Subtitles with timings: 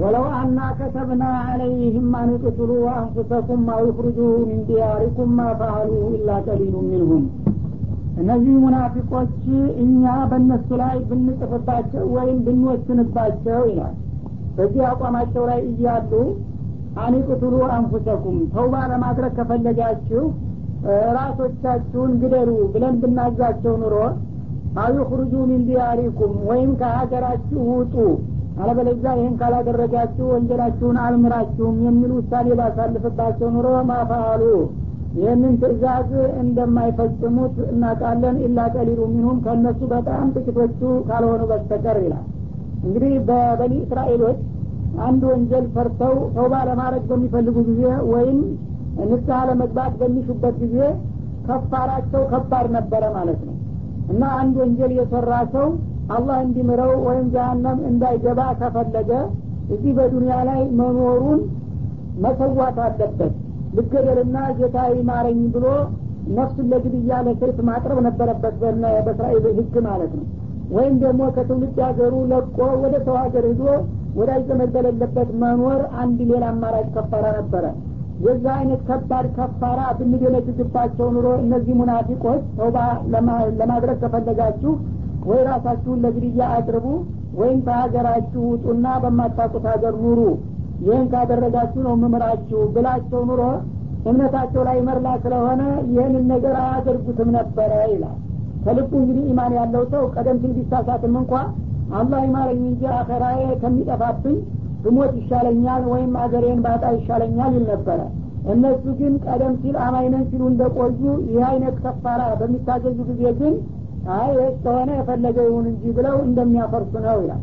[0.00, 7.24] ወለው አና ከተብና አለይህም አን ቅትሉ አንፉሰኩም አውክርጁ ሚን ዲያሪኩም ማ ፈአሉ ኢላ ቀሊሉ ሚንሁም
[8.16, 9.36] እነዚህ ሙናፊቆች
[9.84, 13.94] እኛ በእነሱ ላይ ብንጽፍባቸው ወይም ብንወስንባቸው ይላል።
[14.56, 16.12] በዚህ አቋማቸው ላይ እያሉ
[17.04, 20.24] አኒቅቱሉ አንፉሰኩም ተውባ ለማድረግ ከፈለጋችሁ
[21.16, 23.96] ራሶቻችሁን ግደሉ ብለን ብናዛቸው ኑሮ
[24.82, 27.94] አዩክሩጁ ሚን ዲያሪኩም ወይም ከሀገራችሁ ውጡ
[28.56, 34.42] አለበለዚያ ይህን ካላደረጋችሁ ወንጀላችሁን አልምራችሁም የሚል ውሳኔ ባሳልፍባቸው ኑሮ ማፋአሉ።
[35.16, 36.10] ይህንን ትእዛዝ
[36.42, 42.24] እንደማይፈጽሙት እናውቃለን። ኢላ ቀሊሉ ሚንሁም ከእነሱ በጣም ጥቂቶቹ ካልሆኑ በስተቀር ይላል።
[42.84, 44.38] እንግዲህ በበኒ እስራኤሎች
[45.04, 47.82] አንድ ወንጀል ፈርተው ተውባ ለማድረግ በሚፈልጉ ጊዜ
[48.12, 48.38] ወይም
[49.04, 50.76] ንስሐ ለመግባት በሚሹበት ጊዜ
[51.46, 53.56] ከፋራቸው ከባድ ነበረ ማለት ነው።
[54.12, 55.66] እና አንድ ወንጀል የሰራ ሰው
[56.10, 59.10] አላህ እንዲምረው ወይም ጀሀነም እንዳይገባ ከፈለገ
[59.74, 61.40] እዚህ በዱንያ ላይ መኖሩን
[62.24, 63.32] መሰዋት አለበት።
[63.76, 65.66] ልገደልና ጌታ ይማረኝ ብሎ
[66.36, 70.26] ነፍሱን ለግድያ ለሰይፍ ማቅረብ ነበረበት በእስራኤል ህግ ማለት ነው።
[70.70, 73.64] ወይም ደግሞ ከትውልድ ሀገሩ ለቆ ወደ ሰው ሀገር ሂዶ
[74.18, 77.64] ወዳጅ ዘመድ በሌለበት መኖር አንድ ሌላ አማራጭ ከፋራ ነበረ።
[78.24, 82.78] የዛ አይነት ከባድ ከፋራ ብንደነግግባቸው ኑሮ እነዚህ ሙናፊቆች ተውባ
[83.60, 84.72] ለማድረግ ከፈለጋችሁ
[85.24, 86.86] ወይ ራሳችሁን ለግድያ አቅርቡ
[87.38, 90.20] ወይም ከሀገራችሁ ውጡና በማታቁት ሀገር ኑሩ።
[90.84, 93.42] ይህን ካደረጋችሁ ነው ምምራችሁ ብላቸው ኑሮ
[94.10, 98.16] እምነታቸው ላይ መርላ ስለሆነ ይህንን ነገር አያደርጉትም ነበረ ይላል።
[98.64, 101.32] ከልቡ እንግዲህ ኢማን ያለው ሰው ቀደም ሲል ቢሳሳትም እንኳ
[101.98, 104.36] አላህ ይማረኝ እንጂ አኸራዬ ከሚጠፋብኝ
[104.84, 108.00] ብሞት ይሻለኛል ወይም አገሬን ባጣ ይሻለኛል ይል ነበረ።
[108.52, 113.54] እነሱ ግን ቀደም ሲል አማይነን ሲሉ እንደቆዩ ይህ አይነት ከፋራ በሚታገዙ ጊዜ ግን
[114.14, 117.42] አይ ከሆነ የፈለገ ይሁን እንጂ ብለው እንደሚያፈርሱ ነው ይላል።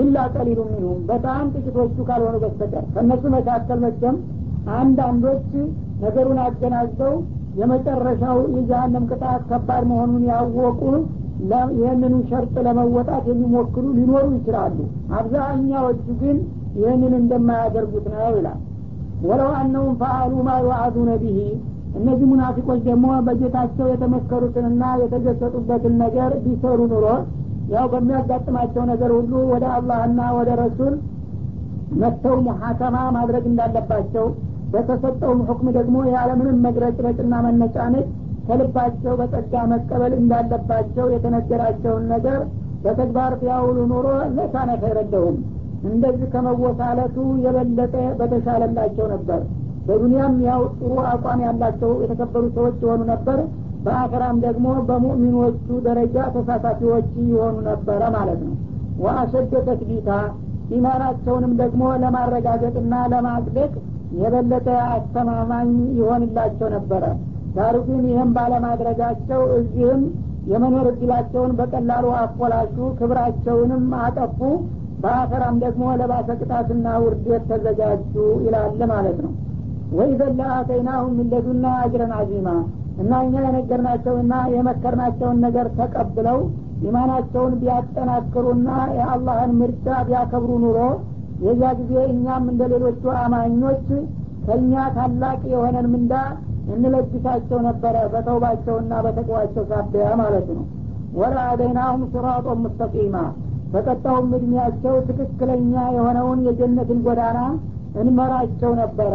[0.00, 4.16] ኢላ ቀሊሉ ሚንሁም በጣም ጥቂቶቹ ካልሆኑ በስተቀር ከእነሱ መካከል መቸም
[4.76, 5.46] አንዳንዶች
[6.02, 7.14] ነገሩን አገናዝበው
[7.60, 10.82] የመጨረሻው የጀሀነም ቅጣት ከባድ መሆኑን ያወቁ
[11.76, 14.78] ይህንኑ ሸርጥ ለመወጣት የሚሞክሩ ሊኖሩ ይችላሉ።
[15.18, 16.38] አብዛኛዎቹ ግን
[16.78, 18.58] ይህንን እንደማያደርጉት ነው ይላል።
[19.22, 21.38] ወለው አነውም ፈአሉ ማ ዩዓዱነ ቢሂ
[21.98, 27.06] እነዚህ ሙናፊቆች ደግሞ በጌታቸው የተመከሩትንና የተገሰጡበትን ነገር ቢሰሩ ኑሮ
[27.74, 30.94] ያው በሚያጋጥማቸው ነገር ሁሉ ወደ አላህና ወደ ረሱል
[32.00, 34.26] መጥተው ሙሐከማ ማድረግ እንዳለባቸው
[34.72, 38.06] በተሰጠውም ሁክም ደግሞ ያለምንም መግረጭረጭና መነጫነጭ
[38.46, 42.38] ከልባቸው በጸጋ መቀበል እንዳለባቸው የተነገራቸውን ነገር
[42.84, 45.36] በተግባር ቢያውሉ ኑሮ ለካነ ኸይረለሁም
[45.90, 49.40] እንደዚህ ከመወሳለቱ የበለጠ በተሻለላቸው ነበር
[49.86, 53.38] በዱንያም ያው ጥሩ አቋም ያላቸው የተከበሩ ሰዎች የሆኑ ነበር።
[53.84, 58.56] በአኸራም ደግሞ በሙእሚኖቹ ደረጃ ተሳታፊዎች የሆኑ ነበረ ማለት ነው።
[59.00, 60.10] ወአሸደ ተክቢታ
[60.70, 63.72] ኢማናቸውንም ደግሞ ለማረጋገጥና ለማጽደቅ
[64.18, 67.04] የበለጠ አስተማማኝ ይሆንላቸው ነበረ።
[67.56, 70.02] ዳሩ ግን ይህም ባለማድረጋቸው እዚህም
[70.50, 74.38] የመኖር እድላቸውን በቀላሉ አኮላሹ ክብራቸውንም አጠፉ።
[75.02, 78.14] በአኸራም ደግሞ ለባሰ ቅጣትና ውርደት ተዘጋጁ
[78.44, 79.32] ይላል ማለት ነው
[79.90, 82.48] ወኢዘን ለአተይናሁም ሚለዱና አጅረን አዚማ
[83.00, 86.38] እና እኛ የነገርናቸውና የመከርናቸውን ነገር ተቀብለው
[86.82, 88.68] ኢማናቸውን ቢያጠናክሩና
[88.98, 90.78] የአላህን ምርጫ ቢያከብሩ ኑሮ
[91.44, 93.84] የዚያ ጊዜ እኛም እንደ ሌሎቹ አማኞች
[94.46, 96.14] ከእኛ ታላቅ የሆነን ምንዳ
[96.74, 100.64] እንለግሳቸው ነበረ በተውባቸውና በተቅዋቸው ሳቢያ ማለት ነው።
[101.14, 102.02] ወላ አደይናሁም
[102.64, 103.16] ሙስተቂማ
[103.72, 107.40] በቀጣውም እድሜያቸው ትክክለኛ የሆነውን የጀነትን ጎዳና
[108.00, 109.12] እንመራቸው ነበረ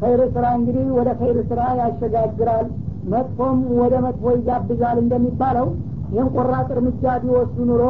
[0.00, 2.66] ኸይር ስራ እንግዲህ ወደ ኸይር ስራ ያሸጋግራል።
[3.12, 5.68] መጥፎም ወደ መጥፎ ይጋብዛል እንደሚባለው
[6.12, 7.82] ይህን ቆራጥ እርምጃ ቢወስዱ ኑሮ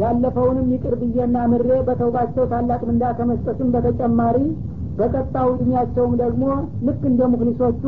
[0.00, 4.38] ያለፈውንም ይቅር ብዬና ምሬ በተውባቸው ታላቅ ምንዳ ከመስጠትም በተጨማሪ
[4.98, 6.42] በቀጣው እድሜያቸውም ደግሞ
[6.86, 7.82] ልክ እንደ ሙክሊሶቹ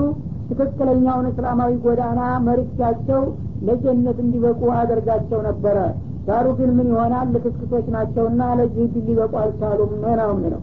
[0.51, 3.23] ትክክለኛውን እስላማዊ ጎዳና መርቻቸው
[3.67, 5.77] ለጀነት እንዲበቁ አደርጋቸው ነበረ።
[6.29, 7.29] ዳሩ ግን ምን ይሆናል?
[7.35, 10.61] ልክስክሶች ናቸውና ለዚህ ሊበቁ አልቻሉም ነው የሚለው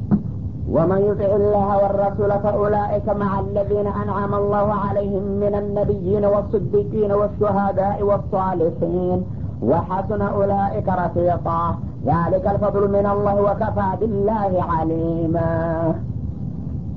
[0.69, 9.19] ومن يطع الله والرسول فأولئك مع الذين أنعم الله عليهم من النبيين والصديقين والشهداء والصالحين
[9.63, 11.63] وحسن أولئك رفيقا
[12.07, 15.53] ذلك الفضل من الله وكفى بالله عليما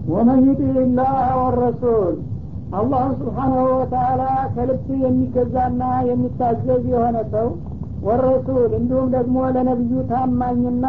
[0.09, 2.13] ومن يطع الله والرسول
[2.80, 4.21] አላህ ስብሓናሁ ወተአላ
[4.56, 7.48] ከልብ የሚገዛና የሚታዘዝ የሆነ ሰው
[8.07, 10.86] ወረሱል እንዲሁም ደግሞ ለነቢዩ ታማኝና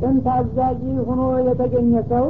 [0.00, 2.24] ቅን ታዛዥ ሁኖ የተገኘ ሰው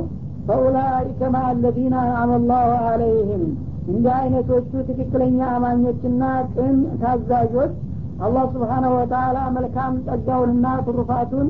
[0.49, 3.45] ፈኡላይከ ማ አለዚነ አመላሁ አለይህም
[3.89, 6.23] እንዲህ አይነቶቹ ትክክለኛ አማኞችና
[6.55, 7.73] ቅን ታዛዦች
[8.21, 11.49] አላህ ስብሓናሁ ወተአላ መልካም ጸጋውንና ትሩፋቱን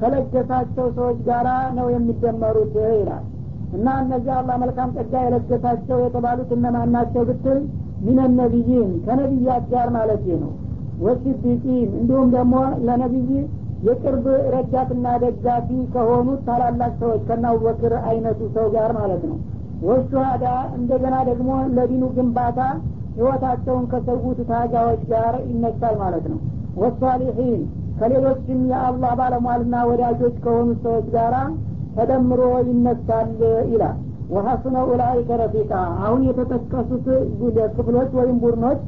[0.00, 1.46] ከለገሳቸው ሰዎች ጋር
[1.76, 3.24] ነው የሚደመሩት ይላል።
[3.76, 7.58] እና እነዚህ አላህ መልካም ጸጋ የለገሳቸው የተባሉት እነማን ናቸው ብትል
[8.06, 10.52] ሚነ ነቢይን ከነቢያት ጋር ማለት ነው።
[11.00, 12.54] ወሲዲቂን እንዲሁም ደግሞ
[12.86, 13.30] ለነቢይ
[13.86, 19.36] የቅርብ ረዳትና ደጋፊ ከሆኑት ታላላቅ ሰዎች ከና አቡበክር አይነቱ ሰው ጋር ማለት ነው።
[19.82, 20.44] ወሹሃዳ
[20.78, 22.60] እንደገና ደግሞ ለዲኑ ግንባታ
[23.16, 26.38] ህይወታቸውን ከሰዉት ታጋዎች ጋር ይነሳል ማለት ነው።
[26.76, 27.60] ወሳሊሒን
[28.00, 31.34] ከሌሎችም የአላህ ባለሟልና ወዳጆች ከሆኑት ሰዎች ጋር
[31.96, 33.30] ተደምሮ ይነሳል
[33.70, 33.96] ይላል።
[34.30, 35.72] ወሐሱነ ኡላይከ ረፊቃ
[36.04, 37.06] አሁን የተጠቀሱት
[37.76, 38.80] ክፍሎች ወይም ቡድኖች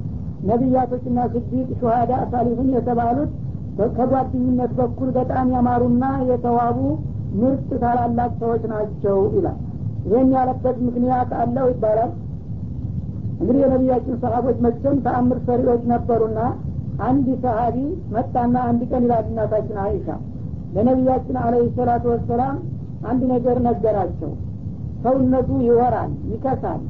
[0.48, 3.30] ነቢያቶችና ስዲቅ ሹሃዳ ሳሊሁን የተባሉት
[3.90, 6.78] ከጓደኝነት በኩል በጣም ያማሩና የተዋቡ
[7.40, 9.58] ምርጥ ታላላቅ ሰዎች ናቸው ይላል።
[10.06, 12.10] ይህን ያለበት ምክንያት አለው ይባላል።
[13.40, 16.40] እንግዲህ የነቢያችን ሰሀቦች መቼም ተአምር ሰሪዎች ነበሩና
[17.02, 17.76] አንድ ሰሀቢ
[18.14, 20.06] መጣና አንድ ቀን ይላል እናታችን አይሻ
[20.74, 22.56] ለነቢያችን አለህ ሰላቱ ወሰላም
[23.08, 24.32] አንድ ነገር ነገራቸው።
[25.04, 26.80] ሰውነቱ ይወራል ይከሳል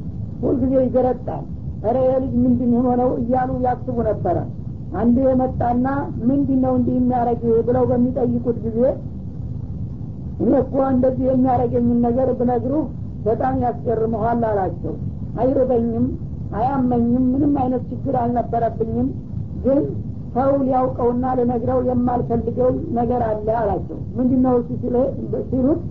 [0.41, 1.45] ሁልጊዜ ይገረጣል።
[1.87, 4.37] ረ ልጅ ምንድን ሆኖ ነው እያሉ ያስቡ ነበረ
[4.97, 5.87] አንድ የመጣና
[6.29, 8.79] ምንድን ነው እንዲህ የሚያደረግ ብለው በሚጠይቁት ጊዜ
[10.41, 12.73] እኔ እኮ እንደዚህ የሚያደረገኝን ነገር ብነግሩ
[13.25, 14.93] በጣም ያስገርመኋል አላቸው።
[15.39, 16.05] አይርበኝም
[16.59, 19.09] አያመኝም ምንም አይነት ችግር አልነበረብኝም።
[19.65, 19.79] ግን
[20.35, 24.55] ሰው ሊያውቀውና ልነግረው የማልፈልገው ነገር አለ አላቸው። ምንድን ነው
[25.51, 25.81] ሲሉት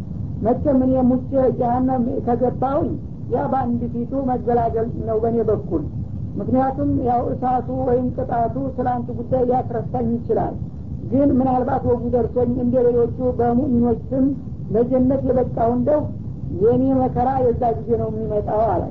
[0.44, 2.90] መቼም እኔ ሙቼ ጀሀነም ከገባውኝ
[3.32, 5.82] ያ በአንድ ፊቱ መገላገል ነው በእኔ በኩል
[6.38, 10.54] ምክንያቱም ያው እሳቱ ወይም ቅጣቱ ስለ አንቱ ጉዳይ ሊያስረሳኝ ይችላል።
[11.12, 14.26] ግን ምናልባት ወጉ ደርሶኝ እንደ ሌሎቹ በሙእሚኖች ስም
[14.74, 16.00] ለጀነት የበቃው እንደው
[16.62, 18.82] የእኔ መከራ የዛ ጊዜ ነው የሚመጣው አለ።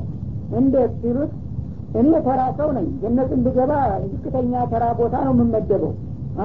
[0.58, 1.32] እንዴት ሲሉት?
[2.00, 3.72] እኔ ተራ ሰው ነኝ። ጀነትን ብገባ
[4.06, 5.94] ዝቅተኛ ተራ ቦታ ነው የምመደበው።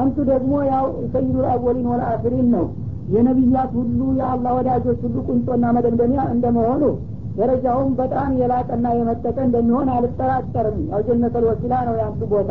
[0.00, 2.66] አንቱ ደግሞ ያው ሰይዱ አወሊን ወለአክሪን ነው።
[3.14, 6.82] የነቢያት ሁሉ የአላህ ወዳጆች ሁሉ ቁንጮና መደምደሚያ እንደመሆኑ
[7.36, 12.50] ደረጃውም በጣም የላቀና የመጠቀ እንደሚሆን አልጠራጠርም። ያው ጀነተል ወሲላ ነው የአንቱ ቦታ።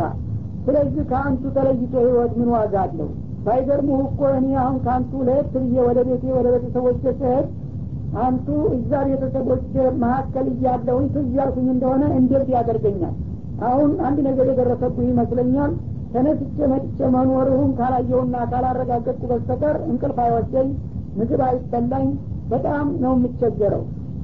[0.66, 3.08] ስለዚህ ከአንቱ ተለይቶ ህይወት ምን ዋጋ አለው?
[3.46, 7.46] ባይገርሙህ እኮ እኔ አሁን ከአንቱ ለየት ብዬ ወደ ቤቴ ወደ ቤተሰቦች ስሄድ
[8.22, 8.46] አንቱ
[8.76, 9.62] እዛ ቤተሰቦች
[10.02, 13.14] መካከል እያለሁኝ ትዝ ያልኩኝ እንደሆነ እንዴት ያደርገኛል?
[13.66, 15.72] አሁን አንድ ነገር የደረሰብኝ ይመስለኛል።
[16.14, 20.68] ተነስቼ መጥቼ መኖርሁም ካላየውና ካላረጋገጥኩ በስተቀር እንቅልፍ አይወስደኝ
[21.16, 22.08] ምግብ አይበላኝ።
[22.50, 23.82] በጣም ነው የምቸገረው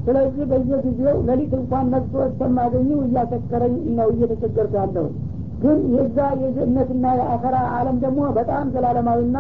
[0.08, 5.06] ስለዚህ በየጊዜው ሌሊት እንኳን ነግቶ እስከማገኘው እያሰከረኝ ነው እየተቸገርኩ ያለሁ
[5.62, 9.38] ግን የዛ የጀነትና የአኸራ አለም ደግሞ በጣም ዘላለማዊና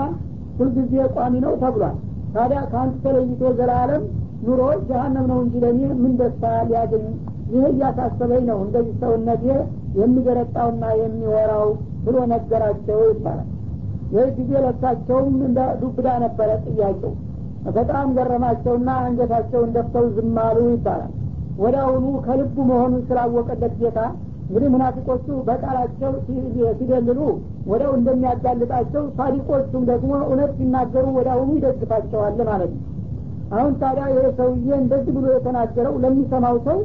[0.58, 1.96] ሁልጊዜ ቋሚ ነው ተብሏል።
[2.34, 4.02] ታዲያ ከአንተ ተለይቶ ዘላለም
[4.46, 7.06] ኑሮ ጀሀነም ነው እንጂ ለእኔ ምን ደስታ ሊያገኝ
[7.52, 9.44] ይህ እያሳሰበኝ ነው። እንደዚህ ሰውነቴ
[9.98, 11.68] የሚገረጣውና የሚወራው
[12.04, 13.48] ብሎ ነገራቸው ይባላል።
[14.14, 17.14] ይህ ጊዜ ለሳቸውም እንደ ዱብዳ ነበረ ጥያቄው
[17.76, 21.12] በጣም ገረማቸውና አንገታቸውን ደፍተው ዝም አሉ ይባላል።
[21.58, 21.76] ወደ
[22.26, 24.00] ከልቡ መሆኑን ስላወቀለት ጌታ
[24.48, 26.12] እንግዲህ ሙናፊቆቹ በቃላቸው
[26.78, 27.18] ሲደልሉ
[27.70, 32.84] ወደው እንደሚያጋልጣቸው ሳዲቆቹም ደግሞ እውነት ሲናገሩ ወደ ይደግፋቸዋል ማለት ነው።
[33.52, 36.78] አሁን ታዲያ ይሄ ሰውዬ እንደዚህ ብሎ የተናገረው ለሚሰማው ሰው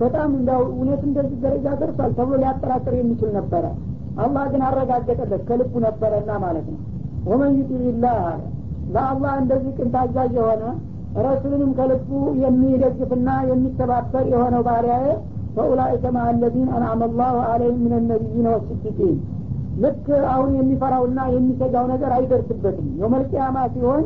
[0.00, 3.64] በጣም እንዳው እውነት እንደዚህ ደረጃ ደርሷል ተብሎ ሊያጠራጥር የሚችል ነበረ።
[4.18, 6.80] አላህ ግን አረጋገጠለት ከልቡ ነበረና ማለት ነው።
[7.28, 8.40] ወመን ዩጢላህ አለ
[8.94, 10.62] ለአላህ እንደዚህ ቅን ታዛዥ የሆነ
[11.24, 12.10] ረሱልንም ከልቡ
[12.42, 15.06] የሚደግፍና የሚተባበር የሆነው ባሪያዬ
[15.54, 19.16] ፈኡላይከ ማ አለዚን አንአመ ላሁ አለይህም ምን ነቢይን ወስዲቂን
[19.82, 24.02] ልክ አሁን የሚፈራውና የሚሰጋው ነገር አይደርስበትም። የመልቅያማ ሲሆን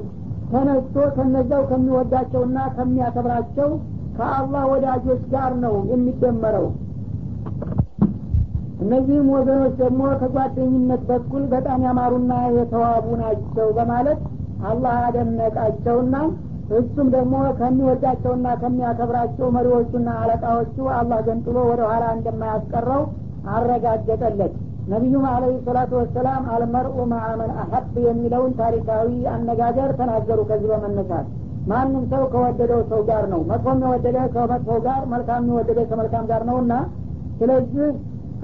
[0.50, 3.68] ተነስቶ ከነዛው ከሚወዳቸውና ከሚያከብራቸው
[4.16, 6.66] ከአላህ ወዳጆች ጋር ነው የሚደመረው።
[8.82, 14.20] እነዚህም ወገኖች ደግሞ ከጓደኝነት በኩል በጣም ያማሩና የተዋቡ ናቸው በማለት
[14.70, 16.16] አላህ አደነቃቸውና
[16.78, 23.02] እሱም ደግሞ ከሚወዳቸውና ከሚያከብራቸው መሪዎቹና አለቃዎቹ አላህ ገንጥሎ ወደ ኋላ እንደማያስቀረው
[23.56, 24.52] አረጋገጠለት።
[24.88, 31.26] ነቢዩም አለህ ሰላቱ ወሰላም አልመርኡ ማአመን አሀብ የሚለውን ታሪካዊ አነጋገር ተናገሩ ከዚህ በመነሳት።
[31.66, 36.56] ማንም ሰው ከወደደው ሰው ጋር ነው። መጥፎም የወደደ ከመጥፎ ጋር መልካም የወደደ ከመልካም ጋር ነው
[36.64, 36.72] እና
[37.38, 37.86] ስለዚህ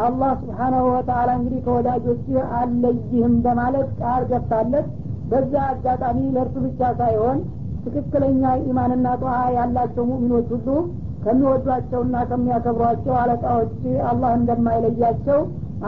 [0.01, 2.25] አላህ ስብሓናሁ ወተአላ እንግዲህ ከወዳጆች
[2.59, 4.87] አለይህም በማለት ቃል ገባለት
[5.31, 7.39] በዛ አጋጣሚ ለእርሱ ብቻ ሳይሆን
[7.85, 10.69] ትክክለኛ ኢማንና ጠዋ ያላቸው ሙእሚኖች ሁሉ
[11.25, 13.73] ከሚወዷቸውና ከሚያከብሯቸው አለቃዎች
[14.11, 15.41] አላህ እንደማይለያቸው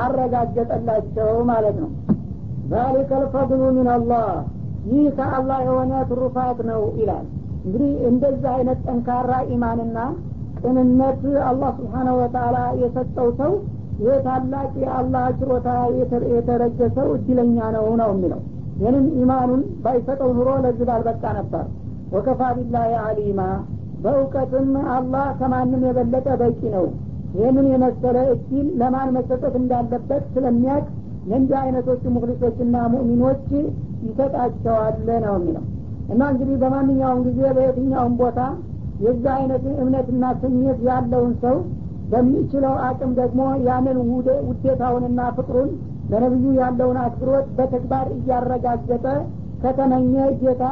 [0.04, 1.90] አረጋገጠላቸው ማለት ነው።
[2.70, 4.26] ዛሊከ ልፈضሉ ምን አላህ
[4.90, 7.26] ይህ ከአላህ የሆነ ትሩፋት ነው ይላል።
[7.64, 9.98] እንግዲህ እንደዚህ አይነት ጠንካራ ኢማንና
[10.60, 13.52] ቅንነት አላህ ስብሓነሁ ወተአላ የሰጠው ሰው
[14.02, 15.68] ይህ ታላቅ የአላህ ችሮታ
[16.34, 18.40] የተረጀ ሰው እድለኛ ነው ነው የሚለው
[18.80, 21.64] ይህንን ኢማኑን ባይሰጠው ኑሮ ለዚህ ባልበቃ ነበር።
[22.12, 23.40] ወከፋ ቢላህ አሊማ
[24.04, 26.86] በእውቀትም አላህ ከማንም የበለጠ በቂ ነው።
[27.34, 30.84] ይህንን የመሰለ እድል ለማን መሰጠት እንዳለበት ስለሚያቅ
[31.28, 33.44] ለእንዲህ አይነቶቹ ሙክሊሶችና ሙእሚኖች
[34.06, 35.64] ይሰጣቸዋል ነው የሚለው።
[36.12, 38.40] እና እንግዲህ በማንኛውም ጊዜ በየትኛውም ቦታ
[39.04, 41.56] የዛ አይነት እምነትና ስሜት ያለውን ሰው
[42.10, 43.98] በሚችለው አቅም ደግሞ ያንን
[44.48, 45.70] ውዴታውንና ፍቅሩን
[46.10, 49.06] ለነብዩ ያለውን አክብሮት በተግባር እያረጋገጠ
[49.62, 50.64] ከተመኘ ጌታ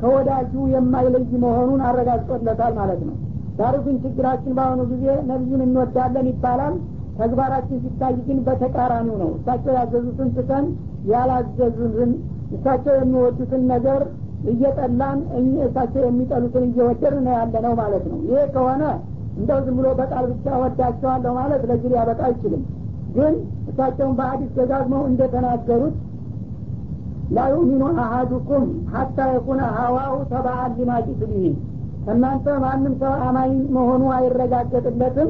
[0.00, 3.14] ከወዳጁ የማይለይ መሆኑን አረጋግጦለታል ማለት ነው።
[3.58, 6.74] ዳሩ ግን ችግራችን በአሁኑ ጊዜ ነቢዩን እንወዳለን ይባላል።
[7.18, 10.64] ተግባራችን ሲታይ ግን በተቃራኒው ነው። እሳቸው ያዘዙትን ትተን
[11.12, 12.12] ያላዘዙትን
[12.56, 14.00] እሳቸው የሚወዱትን ነገር
[14.52, 15.18] እየጠላን
[15.66, 18.82] እሳቸው የሚጠሉትን እየወደድ ነው ያለ ነው ማለት ነው። ይሄ ከሆነ
[19.38, 22.64] እንደው ዝም ብሎ በቃል ብቻ ወዳቸዋለሁ ማለት ለዚህ ሊያበቃ አይችልም
[23.14, 23.34] ግን
[23.70, 25.96] እሳቸውን በሀዲስ ደጋግመው እንደተናገሩት
[27.36, 31.44] ላዩሚኑ አሀዱኩም ሀታ የኩነ ሀዋው ተባአን ሊማቂት ብሂ
[32.06, 35.28] ከእናንተ ማንም ሰው አማኝ መሆኑ አይረጋገጥለትም።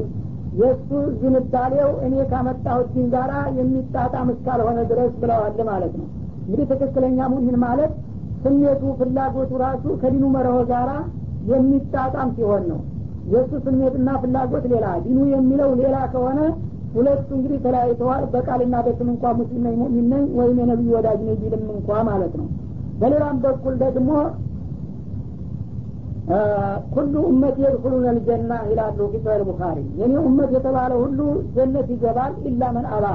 [0.59, 0.89] የእሱ
[1.21, 6.07] ዝንባሌው እኔ ካመጣሁት ዲን ጋራ የሚጣጣም እስካልሆነ ድረስ ብለዋል ማለት ነው።
[6.43, 7.93] እንግዲህ ትክክለኛ ሙሚን ማለት
[8.43, 10.91] ስሜቱ ፍላጎቱ ራሱ ከዲኑ መርሆ ጋራ
[11.51, 12.79] የሚጣጣም ሲሆን ነው።
[13.31, 16.39] የእሱ ስሜትና ፍላጎት ሌላ ዲኑ የሚለው ሌላ ከሆነ
[16.95, 21.63] ሁለቱ እንግዲህ ተለያይተዋል። በቃልና በስም እንኳ ሙስሊም ነኝ ሙእሚን ነኝ ወይም የነቢዩ ወዳጅ ነኝ ቢልም
[21.75, 22.47] እንኳ ማለት ነው።
[22.99, 24.09] በሌላም በኩል ደግሞ
[26.93, 31.19] ኩሉ ኡመት የድኩሉን ልጀና ይላሉ ፊሰል ቡኻሪ። የኔ ኡመት የተባለ ሁሉ
[31.55, 33.05] ጀነት ይገባል ኢላ መን አባ።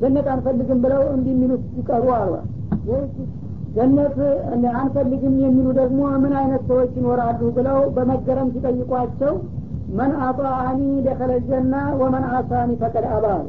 [0.00, 2.32] ጀነት አንፈልግም ብለው እንዲህ የሚሉት ሲቀሩ አሏ
[3.76, 4.16] ጀነት
[4.76, 9.32] አንፈልግም የሚሉ ደግሞ ምን አይነት ሰዎች ይኖራሉ ብለው በመገረም ሲጠይቋቸው
[9.97, 13.41] መን አጣአኒ ደኸለ ጀና ወመን አሳኒ ፈቀድ አባሉ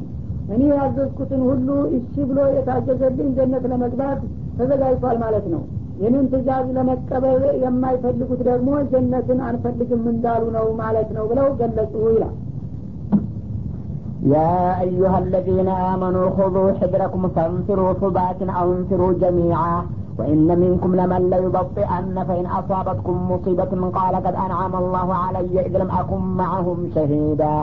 [0.53, 1.67] እኔ ያዘዝኩትን ሁሉ
[1.97, 4.21] እሺ ብሎ የታዘዘልኝ ጀነት ለመግባት
[4.57, 5.61] ተዘጋጅቷል ማለት ነው
[5.99, 12.35] ይህንን ትእዛዝ ለመቀበል የማይፈልጉት ደግሞ ጀነትን አንፈልግም እንዳሉ ነው ማለት ነው ብለው ገለጹ ይላል
[14.25, 19.75] يا أيها الذين آمنوا خذوا حذركم فانفروا ثبات أو انفروا جميعا
[20.19, 26.21] وإن منكم لمن ليبطئن فإن أصابتكم مصيبة قال قد أنعم الله علي إذ لم أكن
[26.37, 27.55] معهم شهيدا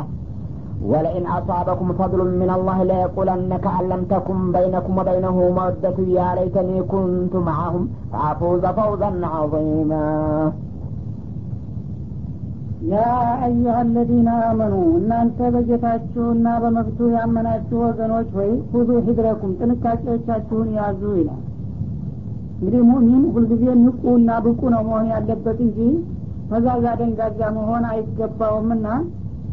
[0.82, 7.34] ولئن أصابكم فضل من الله ليقولن كأن لم تكن بينكم وبينه مودة يا ليتني كنت
[7.48, 10.06] معهم فأفوز فوزا عظيما
[12.90, 12.98] ያ
[13.46, 21.42] አዩሀ አለዚነ አመኑ እናንተ በጌታችሁና በመብቱ ያመናችሁ ወገኖች ወይ ሁዙ ሂድረኩም ጥንቃቄዎቻችሁን ያዙ ይላል
[22.55, 25.79] እንግዲህ ሙሚን ሁልጊዜ ንቁና ብቁ ነው መሆን ያለበት እንጂ
[26.49, 28.87] ፈዛዛ ደንጋዛ መሆን አይገባውምና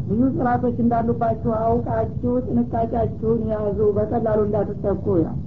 [0.07, 5.37] ብዙ ጥላቶች እንዳሉባችሁ አውቃችሁ ጥንቃቄያችሁን ያዙ በቀላሉ እንዳትጠቁ። ይላል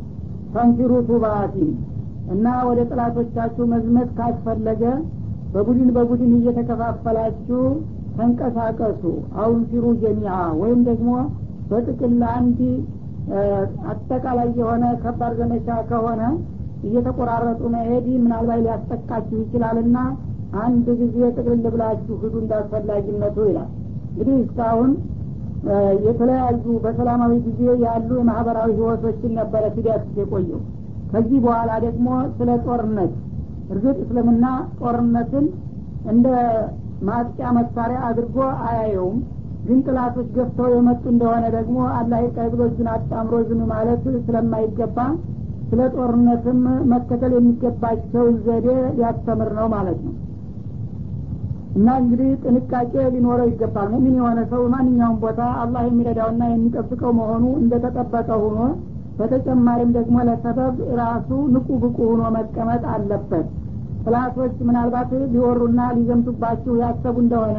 [0.55, 1.57] ፈንፊሩ ቱባቲ
[2.35, 4.83] እና ወደ ጥላቶቻችሁ መዝመት ካስፈለገ
[5.55, 7.61] በቡድን በቡድን እየተከፋፈላችሁ
[8.17, 9.03] ተንቀሳቀሱ።
[9.39, 11.11] አሁን ፊሩ ጀሚዓ ወይም ደግሞ
[11.71, 12.59] በጥቅል አንድ
[13.93, 16.23] አጠቃላይ የሆነ ከባድ ዘመቻ ከሆነ
[16.85, 19.99] እየተቆራረጡ መሄድ ምናልባት ሊያስጠቃችሁ ይችላልና
[20.63, 23.71] አንድ ጊዜ ጥቅልል ብላችሁ ሂዱ እንዳስፈላጊነቱ ይላል።
[24.11, 24.91] እንግዲህ እስካሁን
[26.07, 30.61] የተለያዩ በሰላማዊ ጊዜ ያሉ የማህበራዊ ህይወቶችን ነበረ ሲዳስስ የቆየው።
[31.13, 32.07] ከዚህ በኋላ ደግሞ
[32.37, 33.13] ስለ ጦርነት
[33.73, 34.47] እርግጥ እስልምና
[34.81, 35.47] ጦርነትን
[36.13, 36.27] እንደ
[37.09, 39.19] ማጥቂያ መሳሪያ አድርጎ አያየውም።
[39.67, 42.21] ግን ጥላቶች ገፍተው የመጡ እንደሆነ ደግሞ አላህ
[42.53, 44.99] ብሎ እጁን አጣምሮ ዝም ማለት ስለማይገባ
[45.69, 50.15] ስለ ጦርነትም መከተል የሚገባቸውን ዘዴ ሊያስተምር ነው ማለት ነው።
[51.77, 58.29] እና እንግዲህ ጥንቃቄ ሊኖረው ይገባል። ሙሚን የሆነ ሰው ማንኛውም ቦታ አላህ የሚረዳውና የሚጠብቀው መሆኑ እንደተጠበቀ
[58.43, 58.61] ሆኖ
[59.19, 63.47] በተጨማሪም ደግሞ ለሰበብ ራሱ ንቁ ብቁ ሆኖ መቀመጥ አለበት።
[64.03, 67.59] ጥላቶች ምናልባት ሊወሩና ሊዘምቱባችሁ ያሰቡ እንደሆነ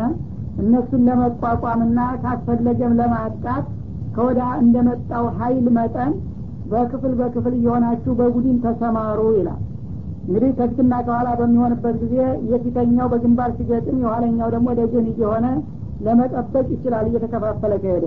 [0.61, 3.65] እነሱን ለመቋቋምና ካስፈለገም ለማጥቃት
[4.15, 6.13] ከወዳ እንደመጣው ሀይል መጠን
[6.71, 9.61] በክፍል በክፍል እየሆናችሁ በቡድን ተሰማሩ ይላል።
[10.27, 12.15] እንግዲህ ከፊትና ከኋላ በሚሆንበት ጊዜ
[12.49, 15.45] የፊተኛው በግንባር ሲገጥም የኋለኛው ደግሞ ደጀን እየሆነ
[16.05, 18.05] ለመጠበቅ ይችላል እየተከፋፈለ ከሄደ።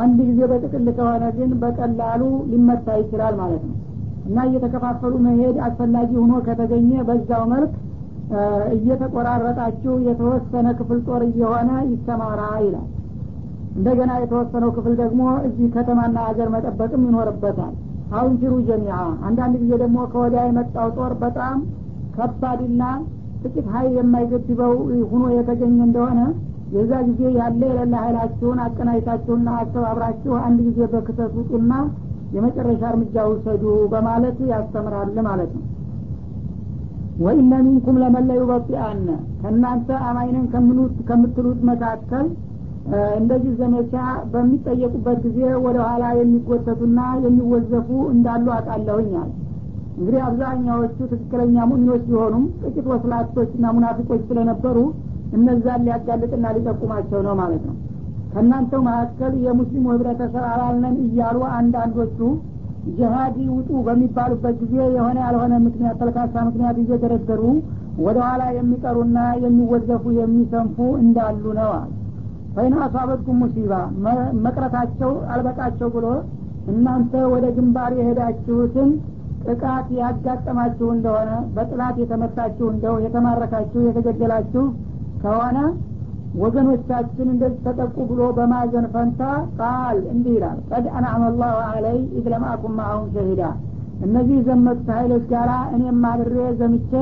[0.00, 3.76] አንድ ጊዜ በጥቅል ከሆነ ግን በቀላሉ ሊመታ ይችላል ማለት ነው።
[4.26, 7.72] እና እየተከፋፈሉ መሄድ አስፈላጊ ሆኖ ከተገኘ በዛው መልክ
[8.74, 12.88] እየተቆራረጣችሁ የተወሰነ ክፍል ጦር እየሆነ ይሰማራ ይላል።
[13.76, 17.74] እንደገና የተወሰነው ክፍል ደግሞ እዚህ ከተማና ሀገር መጠበቅም ይኖርበታል
[18.12, 21.58] አሁን ፊሩ ጀሚዓ። አንዳንድ ጊዜ ደግሞ ከወዲያ የመጣው ጦር በጣም
[22.14, 22.82] ከባድና
[23.42, 24.72] ጥቂት ሀይል የማይገድበው
[25.12, 26.20] ሁኖ የተገኘ እንደሆነ
[26.74, 31.72] የዛ ጊዜ ያለ የሌለ ሀይላችሁን አቀናጅታችሁና አስተባብራችሁ አንድ ጊዜ በክተት ውጡና
[32.34, 33.62] የመጨረሻ እርምጃ ውሰዱ
[33.92, 35.64] በማለት ያስተምራል ማለት ነው።
[37.24, 39.06] ወኢነ ሚንኩም ለመለ ዩበጢአነ
[39.40, 40.46] ከእናንተ አማይነን
[41.08, 42.28] ከምትሉት መካከል
[43.18, 43.94] እንደዚህ ዘመቻ
[44.32, 49.30] በሚጠየቁበት ጊዜ ወደ ኋላ የሚጎተቱና የሚወዘፉ እንዳሉ አውቃለሁኝ አለ
[49.94, 54.76] እንግዲህ አብዛኛዎቹ ትክክለኛ ሙሚኖች ቢሆኑም ጥቂት ወስላቶችና ሙናፊቆች ስለነበሩ
[55.36, 57.76] እነዛን ሊያጋልጥና ሊጠቁማቸው ነው ማለት ነው።
[58.32, 62.18] ከእናንተው መካከል የሙስሊሙ ህብረተሰብ አባልነን እያሉ አንዳንዶቹ
[62.90, 67.42] ጅሀዲ ውጡ በሚባሉበት ጊዜ የሆነ ያልሆነ ምክንያት ተልካሳ ምክንያት እየደረደሩ
[68.06, 71.88] ወደ ኋላ የሚቀሩና የሚወዘፉ የሚሰንፉ እንዳሉ ነው አለ
[72.54, 73.72] ፈይና አሳበትኩም ሙሲባ
[74.44, 76.06] መቅረታቸው አልበቃቸው ብሎ
[76.72, 78.90] እናንተ ወደ ግንባር የሄዳችሁትን
[79.46, 84.64] ጥቃት ያጋጠማችሁ እንደሆነ በጥላት የተመታችሁ እንደው የተማረካችሁ የተገደላችሁ
[85.22, 85.58] ከሆነ
[86.40, 89.22] ወገኖቻችን እንደዚህ ተጠቁ ብሎ በማዘን ፈንታ
[89.58, 92.76] ቃል እንዲህ ይላል ቀድ አናዕመ ላሁ አለይ ኢድ ለማአኩም
[93.14, 93.42] ሸሂዳ
[94.06, 96.92] እነዚህ ዘመቱት ሀይሎች ጋራ እኔም አብሬ ዘምቼ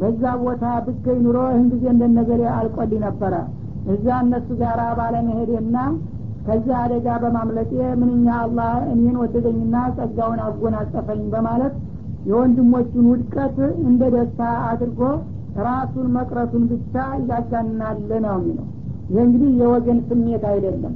[0.00, 3.34] በዛ ቦታ ብገኝ ኑሮ ይህን ጊዜ እንደነገሬ አልቆልኝ ነበረ
[3.90, 5.76] እዛ እነሱ ጋር ባለመሄዴና
[6.46, 11.74] ከዚህ አደጋ በማምለጤ ምንኛ አላህ እኔን ወደደኝና ጸጋውን አጎናጸፈኝ በማለት
[12.30, 15.00] የወንድሞቹን ውድቀት እንደ ደስታ አድርጎ
[15.60, 16.94] ራሱን መቅረቱን ብቻ
[17.30, 18.66] ያጋናል ነው የሚለው።
[19.10, 20.94] ይህ እንግዲህ የወገን ስሜት አይደለም።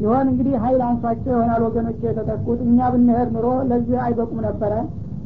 [0.00, 4.72] ይሆን እንግዲህ ሀይል አንሷቸው ይሆናል ወገኖች የተጠቁት። እኛ ብንሄድ ኑሮ ለዚህ አይበቁም ነበረ።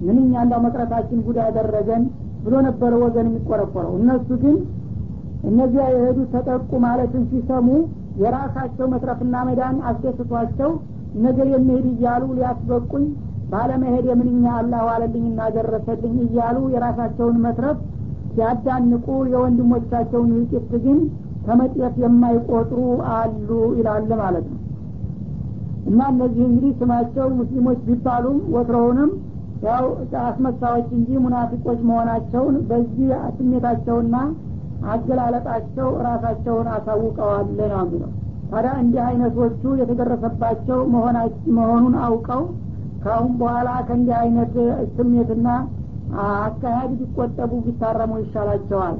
[0.08, 2.04] ምንኛ እንዳው መቅረታችን ጉዳ ያደረገን
[2.44, 4.54] ብሎ ነበረ ወገን የሚቆረቆረው። እነሱ ግን
[5.48, 7.68] እነዚያ የሄዱ ተጠቁ ማለትን ሲሰሙ
[8.22, 10.70] የራሳቸው መትረፍና መዳን አስደስቷቸው
[11.24, 13.04] ነገር የሚሄድ እያሉ ሊያስበቁኝ
[13.52, 17.78] ባለመሄድ የምንኛ አላህ ዋለልኝና ደረሰልኝ እያሉ የራሳቸውን መትረፍ
[18.34, 20.98] ሲያዳንቁ የወንድሞቻቸውን ውጤት ግን
[21.46, 22.80] ከመጤፍ የማይቆጥሩ
[23.14, 24.58] አሉ ይላል ማለት ነው።
[25.90, 29.10] እና እነዚህ እንግዲህ ስማቸው ሙስሊሞች ቢባሉም ወትሮውንም
[29.64, 29.84] ያው
[30.24, 34.14] አስመሳዎች እንጂ ሙናፊቆች መሆናቸውን በዚህ ስሜታቸውና
[34.88, 38.10] አገላለጣቸው ራሳቸውን አሳውቀዋል ነው የሚለው
[38.52, 40.78] ታዲያ እንዲህ አይነቶቹ የተደረሰባቸው
[41.56, 42.42] መሆኑን አውቀው
[43.04, 44.54] ከአሁን በኋላ ከእንዲህ አይነት
[44.96, 45.48] ስሜትና
[46.22, 48.96] አካሄድ ቢቆጠቡ ቢታረሙ ይሻላቸዋል።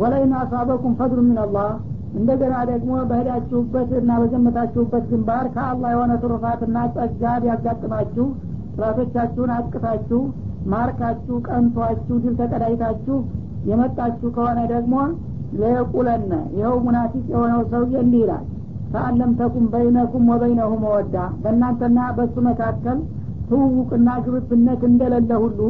[0.00, 1.70] ወለይን አሳበኩም ፈድሉ ሚንላህ
[2.18, 8.26] እንደገና ደግሞ በሄዳችሁበት እና በዘመታችሁበት ግንባር ከአላህ የሆነ ትሩፋትና ጸጋ ቢያጋጥማችሁ
[8.74, 10.20] ጥላቶቻችሁን አጥቅታችሁ
[10.72, 13.16] ማርካችሁ ቀንቷችሁ ድል ተቀዳይታችሁ
[13.70, 14.94] የመጣችሁ ከሆነ ደግሞ
[15.58, 18.44] ለየቁለነ ይኸው ሙናፊቅ የሆነው ሰውዬ እንዲህ ይላል
[18.92, 22.98] ከአለም ተኩም በይነኩም ወበይነሁ መወዳ በእናንተና በእሱ መካከል
[23.48, 25.60] ትውውቅና ግብብነት እንደሌለ ሁሉ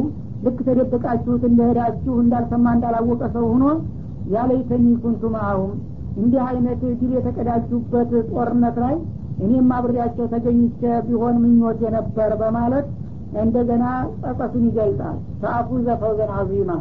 [0.45, 3.65] ልክ ተደብቃችሁት እንደሄዳችሁ እንዳልሰማ እንዳላወቀ ሰው ሆኖ
[4.33, 5.71] ያለይተኒ ኩንቱ ማአሁም
[6.19, 8.95] እንዲህ አይነት ድል የተቀዳጁበት ጦርነት ላይ
[9.43, 12.87] እኔም አብሬያቸው ተገኝቼ ቢሆን ምኞት የነበር በማለት
[13.41, 13.85] እንደገና
[14.21, 16.71] ጸጸቱን ይገልጻል። ተአፉ ዘፈውዘን አዚማ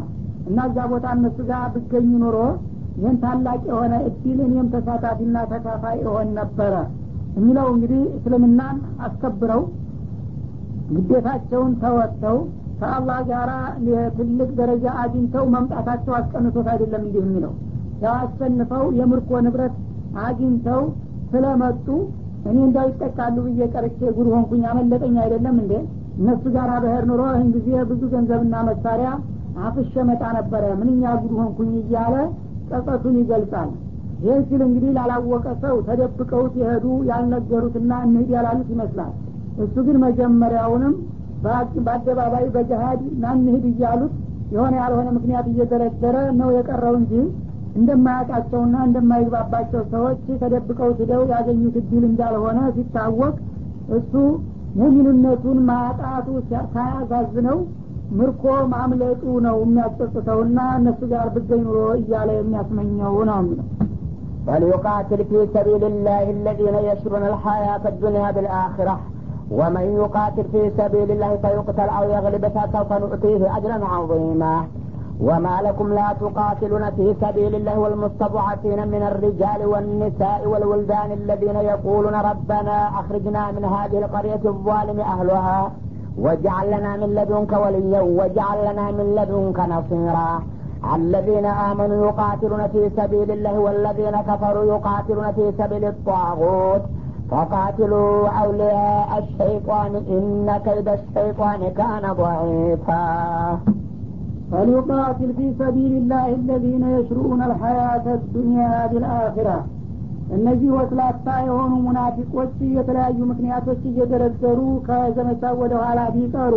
[0.48, 2.36] እና እዛ ቦታ እነሱ ጋር ብገኙ ኑሮ
[2.98, 6.74] ይህን ታላቅ የሆነ እድል እኔም ተሳታፊና ተካፋይ እሆን ነበረ
[7.36, 9.62] የሚለው እንግዲህ እስልምናን አስከብረው
[10.90, 12.36] ግዴታቸውን ተወጥተው
[12.80, 13.48] ከአላህ ጋር
[14.16, 17.52] ትልቅ ደረጃ አግኝተው መምጣታቸው አስቀንቶት አይደለም እንዲህ የሚለው።
[18.02, 19.76] ያው አሸንፈው የምርኮ ንብረት
[20.24, 20.82] አግኝተው
[21.32, 21.86] ስለመጡ
[22.48, 25.72] እኔ እንዳው ይጠቃሉ ብዬ ቀርቼ ጉድ ሆንኩኝ አመለጠኝ አይደለም እንዴ?
[26.20, 29.08] እነሱ ጋር በሄር ኑሮ ይህን ጊዜ ብዙ ገንዘብና መሳሪያ
[29.66, 32.14] አፍሸ መጣ ነበረ። ምንኛ ጉድ ሆንኩኝ እያለ
[32.70, 33.70] ጸጸቱን ይገልጻል።
[34.22, 39.12] ይህን ሲል እንግዲህ ላላወቀ ሰው ተደብቀውት የሄዱ ያልነገሩትና እንሂድ ያላሉት ይመስላል።
[39.64, 40.94] እሱ ግን መጀመሪያውንም
[41.84, 44.14] በአደባባይ በጀሀድ ናንሂድ እያሉት
[44.52, 47.12] የሆነ ያልሆነ ምክንያት እየደረደረ ነው የቀረው እንጂ
[47.78, 53.34] እንደማያውቃቸውና እንደማይግባባቸው ሰዎች ተደብቀው ሂደው ያገኙት እድል እንዳልሆነ ሲታወቅ
[53.98, 54.12] እሱ
[54.78, 56.26] ሙሚንነቱን ማጣቱ
[56.72, 57.58] ሳያዛዝነው
[58.19, 63.67] ምርኮ ማምለጡ ነው የሚያስጸጽተውና እነሱ ጋር ብገኝ ኑሮ እያለ የሚያስመኘው ነው የሚለው
[64.47, 68.95] وليقاتل في سبيل الله الذين يشرون الحياة الدنيا بالآخرة
[69.51, 74.55] ومن يقاتل في سبيل الله فيقتل أو يغلب فسوف نؤتيه أجرا عظيما
[75.21, 82.77] وما لكم لا تقاتلون في سبيل الله والمستضعفين من الرجال والنساء والولدان الذين يقولون ربنا
[82.99, 85.59] أخرجنا من هذه القرية الظالم أهلها
[86.20, 90.42] واجعل لنا من لدنك وليا واجعل لنا من لدنك نصيرا.
[90.94, 96.82] الذين آمنوا يقاتلون في سبيل الله والذين كفروا يقاتلون في سبيل الطاغوت.
[97.30, 103.04] فقاتلوا أولياء الشيطان إن كيد الشيطان كان ضعيفا.
[104.52, 109.64] فليقاتل في سبيل الله الذين يشرؤون الحياة الدنيا بالآخرة.
[110.36, 116.54] እነዚህ ወስላታ የሆኑ ሙናፊቆች የተለያዩ ምክንያቶች እየደረደሩ ከዘመቻው ወደ ኋላ ቢቀሩ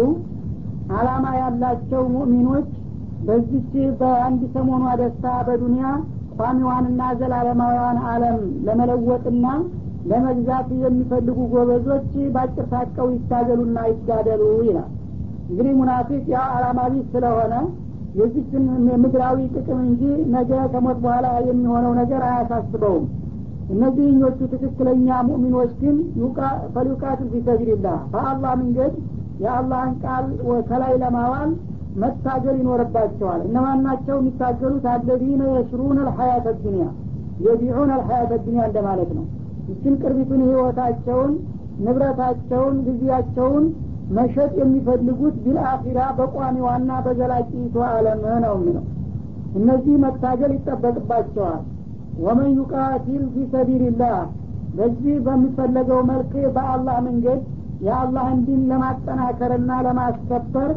[0.98, 2.70] አላማ ያላቸው ሙእሚኖች
[3.28, 5.86] በዚች በአንድ ሰሞኗ ደስታ በዱንያ
[6.38, 9.46] ቋሚዋንና ዘላለማዊዋን አለም ለመለወጥና
[10.12, 14.90] ለመግዛት የሚፈልጉ ጎበዞች በአጭር ታቀው ይታገሉና ይጋደሉ ይላል።
[15.50, 16.80] እንግዲህ ሙናፊቅ ያው አላማ
[17.14, 17.54] ስለሆነ
[18.20, 18.64] የዚችን
[19.04, 20.02] ምድራዊ ጥቅም እንጂ
[20.34, 23.06] ነገ ከሞት በኋላ የሚሆነው ነገር አያሳስበውም
[23.72, 25.98] እነዚህኞቹ ትክክለኛ ሙእሚኖች ግን
[26.76, 28.94] ፈሊቃትል ፊሰቢልላህ በአላህ መንገድ
[29.44, 30.26] የአላህን ቃል
[30.70, 31.52] ከላይ ለማዋል
[31.96, 34.86] መታገል ይኖርባቸዋል። እነማን ናቸው የሚታገሉት?
[34.92, 36.86] الذين يشرون الحياة الدنيا
[37.46, 39.26] يبيعون الحياة الدنيا እንደማለት ነው።
[39.72, 41.34] ይችን ቅርቢቱን ህይወታቸውን
[41.86, 43.66] ንብረታቸውን ጊዜያቸውን
[44.12, 48.86] መሸጥ የሚፈልጉት بالآخرة በቋሚዋና በዘላቂቱ አለም ነው የሚለው።
[49.56, 51.62] እነዚህ መታገል ይጠበቅባቸዋል
[52.20, 54.18] ومن يقاتل في سبيل الله
[54.76, 57.40] በዚህ በሚፈለገው መልክ በአላህ መንገድ
[57.86, 60.72] የአላህን ዲን ለማጠናከርና ለማስከበር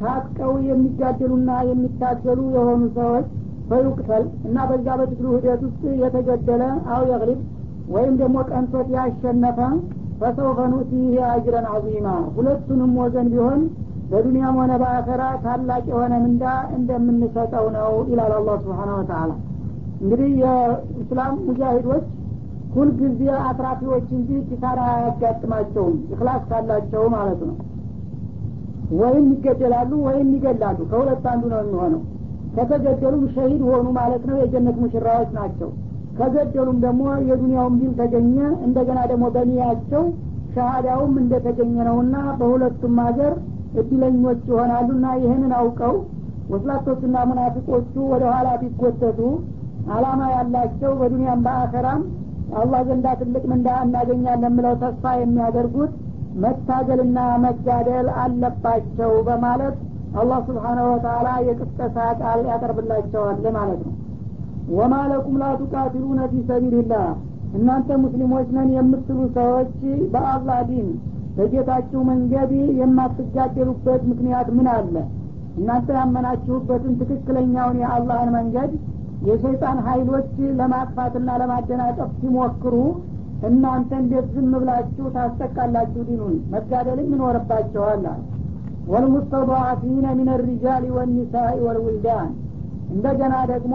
[0.00, 3.26] ታጥቀው የሚጋደሉና የሚታገሉ የሆኑ ሰዎች
[3.70, 6.62] ፈዩቅተል እና በዛ በትግሉ ሂደት ውስጥ የተገደለ
[6.94, 7.40] አው የግሊብ
[7.94, 9.58] ወይም ደግሞ ቀንቶት ያሸነፈ
[10.20, 13.60] ፈሰውፈ ኑእቲህ አጅረን አዚማ ሁለቱንም ወገን ቢሆን
[14.10, 16.44] በዱንያም ሆነ በአኸራ ታላቅ የሆነ ምንዳ
[16.76, 19.30] እንደምንሰጠው ነው ይላል አላህ ስብሓን ወተላ
[19.98, 22.06] እንግዲህ የእስላም ሙጃሂዶች
[22.74, 27.56] ሁልጊዜ አትራፊዎች እንጂ ኪሳራ አያጋጥማቸውም። إخلاص ካላቸው ማለት ነው።
[28.98, 32.02] ወይም ይገደላሉ ወይም ይገላሉ። ከሁለት አንዱ ነው የሚሆነው።
[32.56, 35.70] ከተገደሉም ሸሂድ ሆኑ ማለት ነው። የጀነት ሙሽራዎች ናቸው።
[36.18, 40.04] ከገደሉም ደግሞ የዱንያውም ድል ተገኘ። እንደገና ደግሞ በኒያቸው
[40.54, 43.32] ሻሃዳውም እንደተገኘ ነውና በሁለቱም ሀገር
[43.80, 45.94] እድለኞች ይሆናሉና ይህንን አውቀው
[46.50, 49.18] ወስላቶችና ሙናፊቆቹ ወደ ኋላ ቢጎተቱ
[49.94, 52.02] አላማ ያላቸው በዱንያም በአኸራም
[52.60, 55.92] አላህ ዘንዳ ትልቅ ምንዳ እናገኛለን ብለው ተስፋ የሚያደርጉት
[56.42, 59.76] መታገልና መጋደል አለባቸው በማለት
[60.20, 63.94] አላህ ስብሓናሁ ወተላ የቅስቀሳ ቃል ያቀርብላቸዋል ማለት ነው።
[64.76, 67.06] ወማ ለኩም ላ ቱቃቲሉነ ፊ ሰቢልላህ
[67.56, 69.74] እናንተ ሙስሊሞች ነን የምትሉ ሰዎች
[70.14, 70.88] በአላህ ዲን
[71.36, 74.94] በጌታችሁ መንገድ የማትጋደሉበት ምክንያት ምን አለ?
[75.58, 78.72] እናንተ ያመናችሁበትን ትክክለኛውን የአላህን መንገድ
[79.22, 82.74] የሸይጣን ሀይሎች ለማጥፋትና ለማደናቀፍ ሲሞክሩ
[83.48, 86.02] እናንተ እንዴት ዝም ብላችሁ ታስጠቃላችሁ?
[86.08, 88.04] ዲኑን መጋደልም ይኖርባቸዋል
[88.92, 92.28] ወልሙስተضዓፊነ ምን ሪጃል ወኒሳኢ ወልውልዳን።
[92.90, 93.74] እንደገና ደግሞ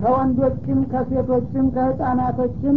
[0.00, 2.76] ከወንዶችም ከሴቶችም ከህፃናቶችም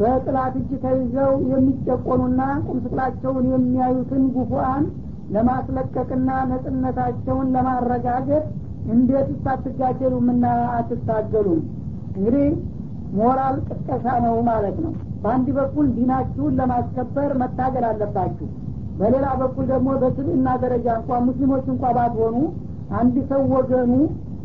[0.00, 4.84] በጥላት እጅ ተይዘው የሚጨቆኑና ቁምስቅላቸውን የሚያዩትን ጉፉአን
[5.34, 8.44] ለማስለቀቅና ነጽነታቸውን ለማረጋገጥ
[8.90, 10.44] እንዴት ሳትጋደሉምና
[10.76, 11.60] አትታገሉም?
[12.16, 12.46] እንግዲህ
[13.18, 14.92] ሞራል ቅስቀሳ ነው ማለት ነው።
[15.22, 18.48] በአንድ በኩል ዲናችሁን ለማስከበር መታገል አለባችሁ።
[18.98, 22.36] በሌላ በኩል ደግሞ በስብዕና ደረጃ እንኳ ሙስሊሞች እንኳ ባትሆኑ
[22.98, 23.92] አንድ ሰው ወገኑ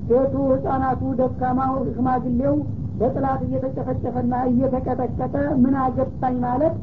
[0.07, 2.55] ሴቱ ህጻናቱ ደካማው ሽማግሌው
[2.99, 6.75] በጥላት እየተጨፈጨፈና እየተቀጠቀጠ ምን አገባኝ ማለት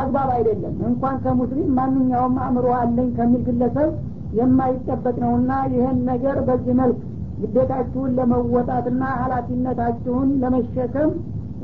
[0.00, 3.90] አግባብ አይደለም። እንኳን ከሙስሊም ማንኛውም አእምሮ አለኝ ከሚል ግለሰብ
[4.38, 6.98] የማይጠበቅ ነውና ይህን ነገር በዚህ መልክ
[7.42, 11.10] ግዴታችሁን ለመወጣትና ሀላፊነታችሁን ለመሸከም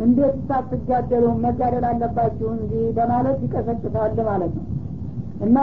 [0.05, 4.64] እንዴት ሳትጋደሉ መጋደል አለባችሁ እንጂ በማለት ይቀሰቅሳል ማለት ነው።
[5.46, 5.59] እና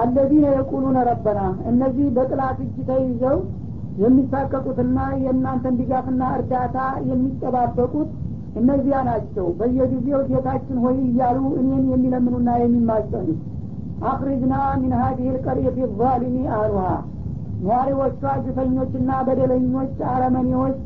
[0.00, 1.40] አለዚነ የቁሉነ ረበና
[1.70, 3.38] እነዚህ በጥላት እጅ ተይዘው
[4.02, 6.76] የሚሳቀቁትና የእናንተን ድጋፍና እርዳታ
[7.08, 8.10] የሚጠባበቁት
[8.60, 13.40] እነዚያ ናቸው። በየጊዜው ጌታችን ሆይ እያሉ እኔን የሚለምኑና የሚማጸኑት
[14.10, 16.86] አክሪጅና ሚን ሀዲህ ልቀርየት ዛሊሚ አህሉሃ
[17.62, 20.80] ነዋሪዎቿ ግፈኞችና በደለኞች አረመኔዎች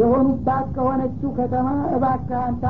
[0.00, 2.64] የሆኑባት ከሆነችው ከተማ እባክህ አንተ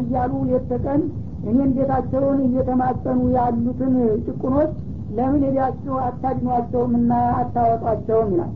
[0.00, 1.02] እያሉ የተቀን
[1.44, 3.94] እኔን ጌታቸውን እየተማጸኑ ያሉትን
[4.26, 4.72] ጭቁኖች
[5.16, 8.52] ለምን ሄዳችሁ አታድኗቸውም እና አታወጧቸውም ይላል።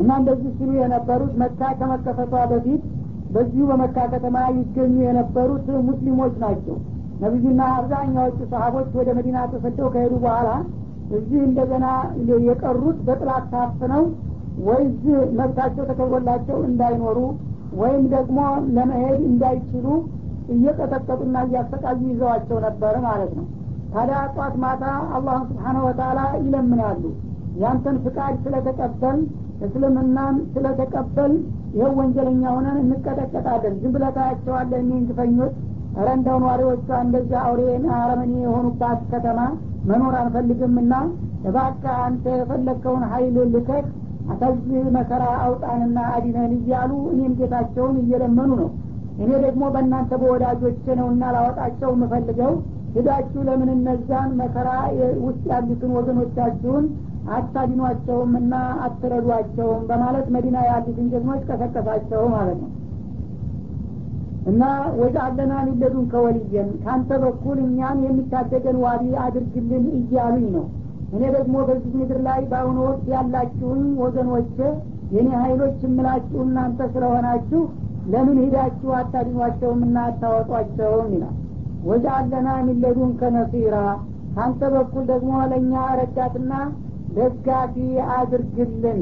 [0.00, 2.82] እና እንደዚህ ሲሉ የነበሩት መካ ከመከፈቷ በፊት
[3.34, 6.76] በዚሁ በመካ ከተማ ይገኙ የነበሩት ሙስሊሞች ናቸው
[7.22, 10.50] ነቢዩና አብዛኛዎቹ ሰሀቦች ወደ መዲና ተሰደው ከሄዱ በኋላ
[11.18, 11.86] እዚህ እንደገና
[12.44, 14.04] የቀሩት በጥላት ታፍነው
[14.66, 17.18] ወይ እዚህ መብታቸው ተከብሮላቸው እንዳይኖሩ
[17.80, 18.38] ወይም ደግሞ
[18.76, 19.86] ለመሄድ እንዳይችሉ
[20.54, 23.46] እየቀጠቀጡና እያሰቃዩ ይዘዋቸው ነበር ማለት ነው።
[23.92, 24.84] ታዲያ ጧት ማታ
[25.16, 27.02] አላህን ስብሓነሁ ወተላ ይለምናሉ።
[27.62, 29.18] ያንተን ፍቃድ ስለተቀበል
[29.66, 31.32] እስልምናን ስለተቀበል
[31.74, 34.16] ይኸው ወንጀለኛ ሆነን እንቀጠቀጣለን ዝም ብለህ
[34.78, 35.54] እኒህን ግፈኞች
[35.98, 37.62] ረ እንደው ነዋሪዎቿ እንደዚህ አውሬ
[37.96, 39.40] አረመኔ የሆኑባት ከተማ
[39.90, 40.92] መኖር አንፈልግምና
[41.48, 43.84] እባክህ አንተ የፈለግከውን ሀይል ልከህ
[44.40, 48.68] ከዚህ መከራ አውጣንና አዲነን እያሉ እኔም ጌታቸውን እየለመኑ ነው።
[49.18, 52.52] እኔ ደግሞ በእናንተ በወዳጆቼ ነውና ላወጣቸው የምፈልገው
[52.94, 54.68] ሂዳችሁ ለምን እነዛን መከራ
[55.24, 56.84] ውስጥ ያሉትን ወገኖቻችሁን
[57.36, 62.70] አታድኗቸውም እና አትረዷቸውም በማለት መዲና ያሉትን ጀግኖች ቀሰቀሳቸው ማለት ነው
[64.50, 64.62] እና
[65.00, 70.66] ወጃአለና ሚለዱን ከወልየን ካንተ በኩል እኛን የሚታደገን ዋቢ አድርግልን እያሉኝ ነው።
[71.12, 74.56] እኔ ደግሞ በዚህ ምድር ላይ በአሁኑ ወቅት ያላችሁኝ ወገኖቼ
[75.14, 77.62] የኔ ሀይሎች የምላችሁ እናንተ ስለሆናችሁ
[78.12, 81.08] ለምን ሂዳችሁ አታድኗቸውም እና አታወጧቸውም?
[81.14, 81.36] ይላል።
[81.84, 83.76] ወጃአለና ሚለዱን ከነሲራ
[84.34, 86.52] ካንተ በኩል ደግሞ ለእኛ ረዳትና
[87.16, 87.76] ደጋፊ
[88.16, 89.00] አድርግልን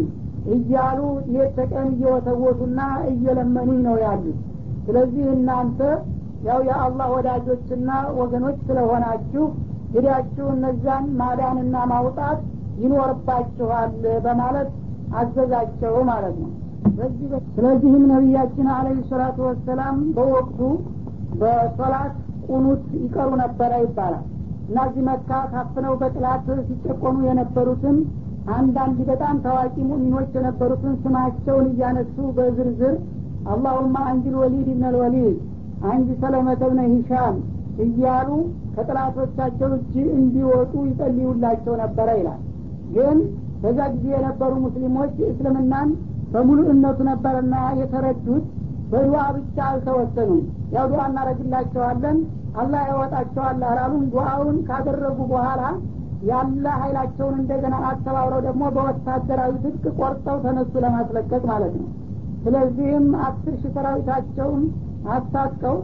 [0.55, 1.01] እያሉ
[1.33, 2.81] ሌት ተቀን እየወተወቱና
[3.11, 4.39] እየለመኑኝ ነው ያሉት
[4.89, 5.81] ስለዚህ እናንተ
[6.47, 9.45] ያው የአላህ ወዳጆችና ወገኖች ስለሆናችሁ
[9.95, 12.41] ሂዳችሁ እነዛን ማዳንና ማውጣት
[12.83, 13.93] ይኖርባችኋል
[14.25, 14.69] በማለት
[15.15, 16.51] አዘዛቸው ማለት ነው።
[17.55, 20.61] ስለዚህም ነቢያችን አለህ ሰላቱ ወሰላም በወቅቱ
[21.41, 22.15] በሶላት
[22.49, 24.25] ቁኑት ይቀሩ ነበረ ይባላል።
[24.69, 27.99] እና መካ ታፍነው በጥላት ሲጨቆኑ የነበሩትን
[28.57, 32.95] አንዳንድ በጣም ታዋቂ ሙእሚኖች የነበሩትን ስማቸውን እያነሱ በዝርዝር
[33.53, 35.37] አላሁማ አንጅል ወሊድ ብነ ልወሊድ
[35.91, 37.37] አንጅ ሰለመተ ብነ ሂሻም
[37.85, 38.29] እያሉ
[38.75, 42.41] ከጥላቶቻቸው እጅ እንዲወጡ ይጸልዩላቸው ነበረ ይላል።
[42.95, 43.19] ግን
[43.63, 45.89] በዛ ጊዜ የነበሩ ሙስሊሞች እስልምናን
[46.33, 48.45] በሙሉእነቱ ነበርና የተረዱት
[48.93, 50.43] በዱዓ ብቻ አልተወሰኑም።
[50.75, 52.19] ያው ዱዓ እናደረግላቸዋለን
[52.61, 55.63] አላህ ያወጣቸዋል አላሉም። ዱዓውን ካደረጉ በኋላ
[56.29, 61.89] ያለ ሀይላቸውን እንደገና አስተባብረው ደግሞ በወታደራዊ ትጥቅ ቆርጠው ተነሱ ለማስለቀቅ ማለት ነው
[62.45, 64.63] ስለዚህም አስር ሺህ ሰራዊታቸውን
[65.15, 65.77] አስታጥቀው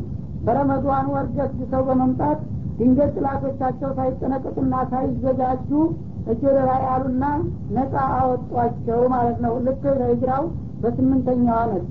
[0.47, 2.41] በረመዷን ወር ገስግሰው በመምጣት
[2.79, 5.71] ድንገት ጥላቶቻቸው ሳይጠነቀቁና ሳይዘጋጁ
[6.27, 7.25] እጅ ወደ ላይ አሉና
[7.77, 10.45] ነጻ አወጧቸው ማለት ነው። ልክ ለሂጅራው
[10.83, 11.85] በስምንተኛው አመት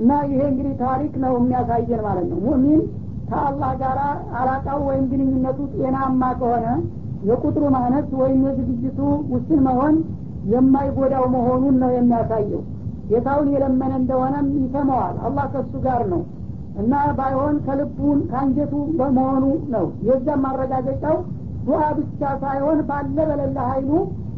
[0.00, 2.82] እና ይሄ እንግዲህ ታሪክ ነው የሚያሳየን ማለት ነው። ሙእሚን
[3.30, 3.98] ከአላህ ጋር
[4.38, 6.66] አላቃው ወይም ግንኙነቱ ጤናማ ከሆነ
[7.28, 9.00] የቁጥሩ ማነስ ወይም የዝግጅቱ
[9.32, 9.96] ውስን መሆን
[10.52, 12.62] የማይጎዳው መሆኑን ነው የሚያሳየው
[13.12, 16.22] ጌታውን የለመነ እንደሆነም ይሰማዋል። አላህ ከሱ ጋር ነው
[16.82, 19.44] እና ባይሆን ከልቡን ከአንጀቱ በመሆኑ
[19.74, 21.16] ነው። የዛም ማረጋገጫው
[21.66, 23.90] ዱዓ ብቻ ሳይሆን ባለ በሌለ ሀይሉ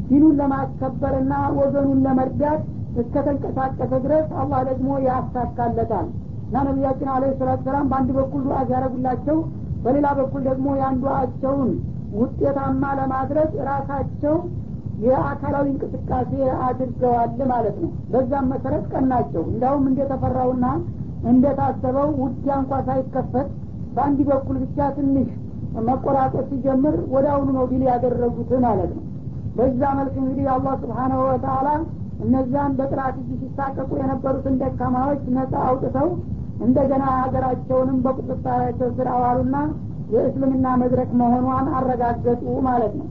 [0.09, 2.63] ዲኑን ለማስከበርና ወገኑን ለመርዳት
[3.03, 6.09] እስከተንቀሳቀሰ ድረስ አላህ ደግሞ ያሳካለታል።
[6.47, 9.39] እና ነቢያችን አለ ሰላት ሰላም በአንድ በኩል ዱዓ ሲያደረጉላቸው
[9.85, 10.99] በሌላ በኩል ደግሞ ያን
[12.15, 14.35] ውጤታማ ለማድረግ ራሳቸው
[15.03, 16.33] የአካላዊ እንቅስቃሴ
[16.67, 20.67] አድርገዋል ማለት ነው። በዛም መሰረት ቀናቸው። እንዲያውም እንደተፈራውና
[21.31, 23.49] እንደታሰበው ውጊያ እንኳ ሳይከፈት
[23.95, 25.29] በአንድ በኩል ብቻ ትንሽ
[25.87, 29.03] መቆራጠት ሲጀምር ወደ አሁኑ ነው ዲል ያደረጉት ማለት ነው።
[29.57, 31.69] በዛ መልክ እንግዲህ አላህ ስብሓናሁ ወተአላ
[32.25, 36.09] እነዚያን በጥላት እጅ ሲሳቀቁ የነበሩትን ደካማዎች ነጻ አውጥተው
[36.65, 39.57] እንደገና ሀገራቸውንም በቁጥጥራቸው ስር አዋሉና
[40.15, 43.07] የእስልምና መድረክ መሆኗን አረጋገጡ ማለት ነው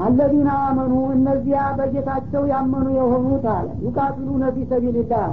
[0.00, 5.26] አለዚነ አመኑ እነዚያ በጌታቸው ያመኑ የሆኑት አለ። ዩቃትሉነ ፊ ሰቢልላህ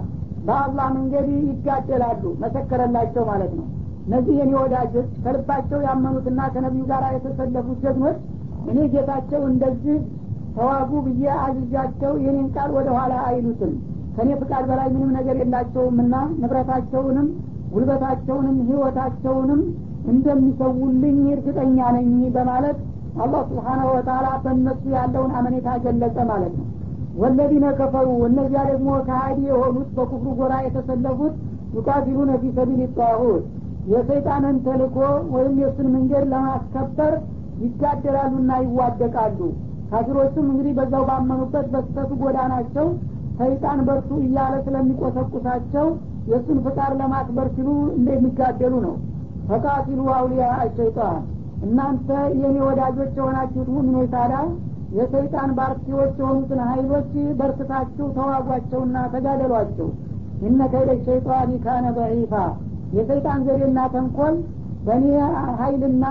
[0.48, 3.66] በአላህ መንገድ ይጋደላሉ መሰከረላቸው ማለት ነው።
[4.06, 8.20] እነዚህ የኔ ወዳጆች ከልባቸው ያመኑትና ከነቢዩ ጋር የተሰለፉት ጀግኖች
[8.72, 9.98] እኔ ጌታቸው እንደዚህ
[10.56, 13.74] ተዋጉ ብዬ አዝዣቸው የኔን ቃል ወደ ኋላ አይሉትም።
[14.16, 17.28] ከእኔ ፍቃድ በላይ ምንም ነገር የላቸውምና ንብረታቸውንም
[17.74, 19.62] ጉልበታቸውንም ህይወታቸውንም
[20.14, 22.78] እንደሚሰውልኝ እርግጠኛ ነኝ በማለት
[23.20, 26.68] አላህ ስብሓናሁ ወተላ በእነሱ ያለውን አመኔታ ገለጸ ማለት ነው።
[27.22, 31.34] ወለዚነ ከፈሩ እነዚያ ደግሞ ከሀዲ የሆኑት በኩፍሩ ጎራ የተሰለፉት
[31.78, 33.44] ዩቃቲሉነ ፊ ሰቢል ጣሁት።
[33.92, 34.98] የሰይጣንን ተልኮ
[35.34, 37.14] ወይም የእሱን መንገድ ለማስከበር
[37.64, 39.40] ይጋደላሉና ይዋደቃሉ።
[39.92, 42.88] ካፊሮቹም እንግዲህ በዛው ባመኑበት በስተቱ ጎዳናቸው
[43.40, 45.88] ሰይጣን በርቱ እያለ ስለሚቆሰቁሳቸው
[46.30, 48.96] የእሱን ፍቃድ ለማክበር ሲሉ እንደሚጋደሉ ነው።
[49.50, 51.22] ፈቃቲሉ አውሊያ አሸይጣን
[51.66, 52.10] እናንተ
[52.42, 54.40] የኔ ወዳጆች የሆናችሁት ሙሚኖች ታዲያ
[54.98, 59.90] የሰይጣን ባርቲዎች የሆኑትን ሀይሎች በርትታችሁ ተዋጓቸውና ተጋደሏቸው።
[60.48, 62.34] እነ ከይደ ሸይጣን ካነ በዒፋ
[62.98, 64.36] የሰይጣን ዘዴና ተንኮል
[64.86, 65.08] በእኔ
[65.60, 66.06] ሀይልና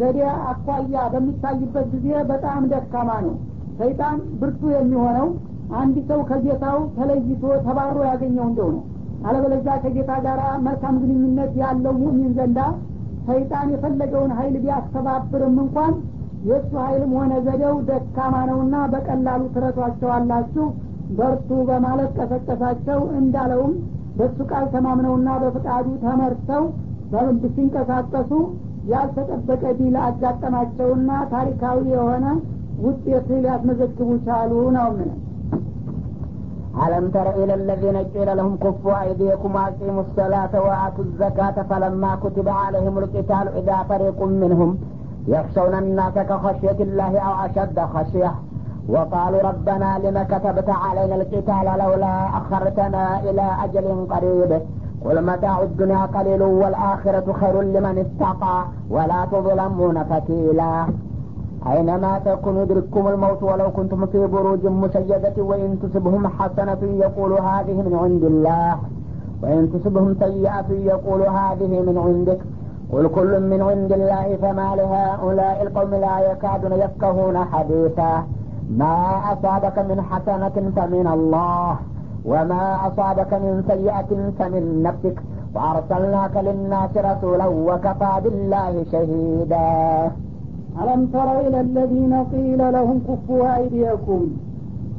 [0.00, 0.18] ዘዴ
[0.50, 3.34] አኳያ በሚታይበት ጊዜ በጣም ደካማ ነው።
[3.80, 5.28] ሰይጣን ብርቱ የሚሆነው
[5.80, 8.82] አንድ ሰው ከጌታው ተለይቶ ተባሮ ያገኘው እንደው ነው።
[9.26, 12.60] አለበለዚያ ከጌታ ጋር መልካም ግንኙነት ያለው ሙእሚን ዘንዳ
[13.30, 15.92] ሰይጣን የፈለገውን ሀይል ቢያስተባብርም እንኳን
[16.48, 20.66] የእሱ ሀይልም ሆነ ዘዴው ደካማ ነውና በቀላሉ ትረቷቸዋላችሁ።
[21.18, 23.72] በርቱ በማለት ቀሰቀሳቸው። እንዳለውም
[24.18, 26.64] በእሱ ቃል ተማምነውና በፍቃዱ ተመርተው
[27.12, 28.32] በልብ ሲንቀሳቀሱ
[28.90, 32.26] ያልተጠበቀ ዲል አጋጠማቸውና ታሪካዊ የሆነ
[32.84, 35.10] ውጤት ሊያስመዘግቡ ቻሉ ነው ምን
[36.86, 42.98] ألم تر إلى الذين قيل لهم كفوا أيديكم وأقيموا الصلاة وآتوا الزكاة فلما كتب عليهم
[42.98, 44.78] القتال إذا فريق منهم
[45.28, 48.34] يخشون الناس كخشية الله أو أشد خشية
[48.88, 54.62] وقالوا ربنا لم كتبت علينا القتال لولا أخرتنا إلى أجل قريب
[55.04, 60.86] قل متاع الدنيا قليل والآخرة خير لمن اتقى ولا تظلمون فتيلا
[61.66, 67.98] أينما تكونوا يدرككم الموت ولو كنتم في بروج مسيدة وإن تصبهم حسنة يقول هذه من
[68.02, 68.78] عند الله.
[69.42, 72.38] وإن تصبهم سيئة يقول هذه من عندك.
[72.92, 78.24] قل كل من عند الله فما لهؤلاء القوم لا يكادون يفقهون حديثا.
[78.70, 78.96] ما
[79.32, 81.76] أصابك من حسنة فمن الله.
[82.24, 85.22] وما أصابك من سيئة فمن نفسك.
[85.54, 90.10] وأرسلناك للناس رسولا وكفى بالله شهيدا.
[90.78, 94.24] አለም ተረ ኢለለዚነ ቂለ ለሁም ኩፉ አይዲየኩም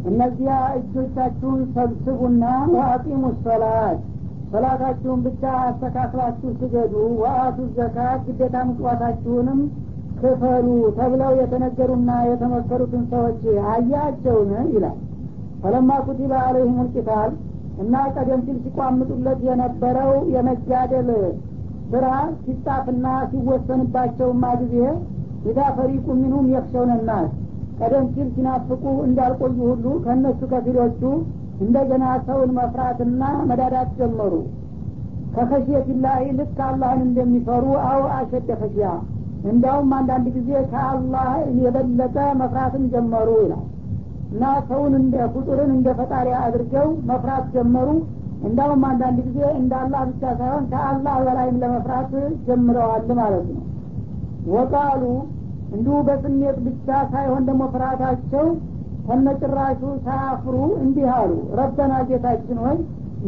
[0.10, 4.00] እነዚያ እጆቻችሁን ሰብስቡና ወአቂሙ ሰላት።
[4.54, 9.60] ሰላታችሁን ብቻ አስተካክላችሁ ስገዱ። ወአቱ ዘካት ግዴታ ምጽዋታችሁንም
[10.22, 13.42] ክፈሉ ተብለው የተነገሩና የተመከሩትን ሰዎች
[13.74, 14.52] አያቸውን?
[14.74, 14.98] ይላል።
[15.64, 17.32] ፈለማ ኩቲበ አለይህም ልቂታል።
[17.82, 21.10] እና ቀደም ሲል ሲቋምጡለት የነበረው የመጋደል
[21.92, 22.06] ስራ
[22.44, 24.76] ሲጣፍና ሲወሰንባቸውማ ጊዜ
[25.50, 27.30] ኢዛ ፈሪቁ ሚንሁም የክሸውነ ናስ
[27.80, 31.02] ቀደም ሲል ሲናፍቁ እንዳልቆዩ ሁሉ ከእነሱ ከፊሎቹ
[31.64, 34.34] እንደገና ሰውን መፍራትና መዳዳት ጀመሩ።
[35.36, 38.88] ከከሽየት ላይ ልክ አላህን እንደሚፈሩ አው አሸደ ከሽያ
[39.46, 41.30] እንዲያውም አንዳንድ ጊዜ ከአላህ
[41.62, 43.64] የበለጠ መፍራትን ጀመሩ ይላል።
[44.32, 47.88] እና ሰውን እንደ ፍጡርን እንደ ፈጣሪ አድርገው መፍራት ጀመሩ።
[48.50, 52.14] እንዳውም አንዳንድ ጊዜ እንደ አላህ ብቻ ሳይሆን ከአላህ በላይም ለመፍራት
[52.48, 53.66] ጀምረዋል ማለት ነው
[54.52, 55.04] ወቃሉ
[55.76, 58.46] እንዲሁ በስሜት ብቻ ሳይሆን ደግሞ ፍርሃታቸው
[59.08, 62.78] ከነጭራሹ ሳያፍሩ እንዲህ አሉ። ረበና ጌታችን ሆይ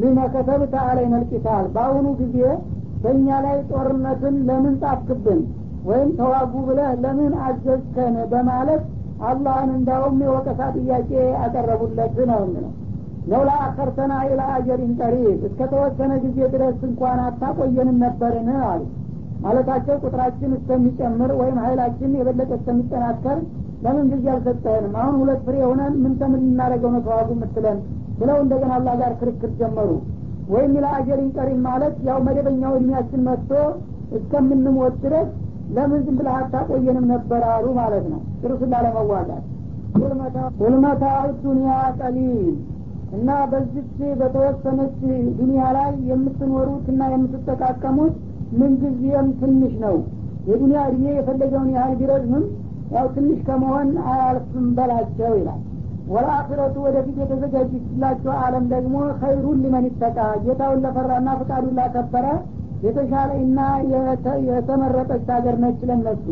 [0.02, 2.38] ሊመ ከተብተ አለይነ ልቂታል በአሁኑ ጊዜ
[3.04, 5.40] በእኛ ላይ ጦርነትን ለምን ጻፍክብን?
[5.88, 8.16] ወይም ተዋጉ ብለህ ለምን አዘዝከን?
[8.32, 8.84] በማለት
[9.24, 12.72] አላህን እንዳውም የወቀሳ ጥያቄ ያቀረቡለት ነው የሚለው።
[13.28, 18.82] ለውላ አከርተና ኢላ አጀሪን ቀሪብ። እስከ ተወሰነ ጊዜ ድረስ እንኳን አታቆየንም ነበርን አሉ
[19.44, 23.40] ማለታቸው ቁጥራችን እስከሚጨምር ወይም ሀይላችን የበለጠ እስከሚጠናከር
[23.86, 27.80] ለምን ጊዜ አልሰጠህንም አሁን ሁለት ፍሬ ሆነን ምን ተምን ልናደረገው ነው ተዋጉ ምትለን
[28.20, 29.90] ብለው እንደገና አላህ ጋር ክርክር ጀመሩ።
[30.54, 33.52] ወይም ኢላ አጀሪን ቀሪብ ማለት ያው መደበኛው እድሜያችን መጥቶ
[34.18, 35.30] እስከምንሞት ድረስ
[35.76, 39.44] ለምን ዝም ብለህ አታቆየንም ነበር አሉ ማለት ነው። ጥሩስን ላለመዋጋት
[40.60, 41.06] ቁልመታ
[41.44, 42.54] ዱኒያ ቀሊል
[43.18, 44.96] እና በዚች በተወሰነች
[45.40, 48.16] ዱኒያ ላይ የምትኖሩት እና የምትጠቃቀሙት
[48.60, 49.96] ምንጊዜም ትንሽ ነው።
[50.48, 52.46] የዱኒያ እድሜ የፈለገውን ያህል ቢረዝምም
[52.94, 55.62] ያው ትንሽ ከመሆን አያልፍም በላቸው ይላል።
[56.08, 62.26] ወለአክረቱ ወደፊት የተዘጋጀችላቸው አለም ደግሞ ኸይሩን ሊመን ይተቃ ጌታውን ለፈራና ፍቃዱን ላከበረ
[62.86, 63.60] የተሻለና
[64.50, 66.26] የተመረጠች ሀገር ነች ለነሱ።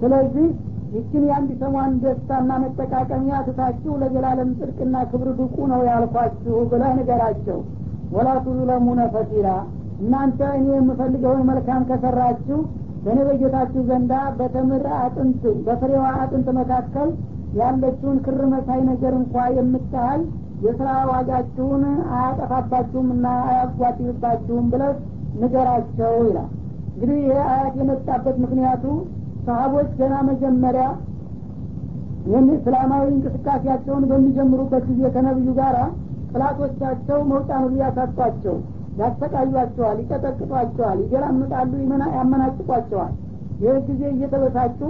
[0.00, 0.46] ስለዚህ
[0.94, 7.58] ይችን የአንድ ሰሟን ደስታና መጠቃቀሚያ ትታችሁ ለዘላለም ጽድቅና ክብር ብቁ ነው ያልኳችሁ ብለህ ንገራቸው።
[8.14, 9.48] ወላ ቱዝለሙነ ፈቲላ
[9.98, 12.58] እናንተ እኔ የምፈልገውን መልካም ከሰራችሁ
[13.04, 17.08] በእኔ በጌታችሁ ዘንዳ በተምር አጥንት በፍሬዋ አጥንት መካከል
[17.58, 20.22] ያለችውን ክር መሳይ ነገር እንኳ የምታህል
[20.64, 21.82] የስራ ዋጋችሁን
[22.14, 24.94] አያጠፋባችሁም እና አያጓድልባችሁም ብለህ
[25.40, 26.48] ንገራቸው ይላል።
[26.92, 28.84] እንግዲህ ይህ አያት የመጣበት ምክንያቱ
[29.46, 30.86] ሰሀቦች ገና መጀመሪያ
[32.26, 35.76] ይህን እስላማዊ እንቅስቃሴያቸውን በሚጀምሩበት ጊዜ ከነብዩ ጋር
[36.32, 38.56] ጥላቶቻቸው መውጫ ነው ያሳጧቸው
[38.98, 41.72] ያሰቃዩቸዋል ይቀጠቅጧቸዋል ይገላምጣሉ
[42.16, 43.12] ያመናጭቋቸዋል።
[43.62, 44.80] ይህ ጊዜ እየተበሳጩ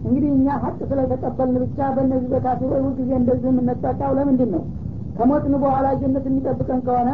[0.00, 4.62] እንግዲህ እኛ ሀቅ ስለተቀበልን ብቻ በእነዚህ በካፊሮች ሁልጊዜ እንደዚህ የምንጠቃው ለምንድን ነው?
[5.16, 7.10] ከሞትን በኋላ ጀነት የሚጠብቀን ከሆነ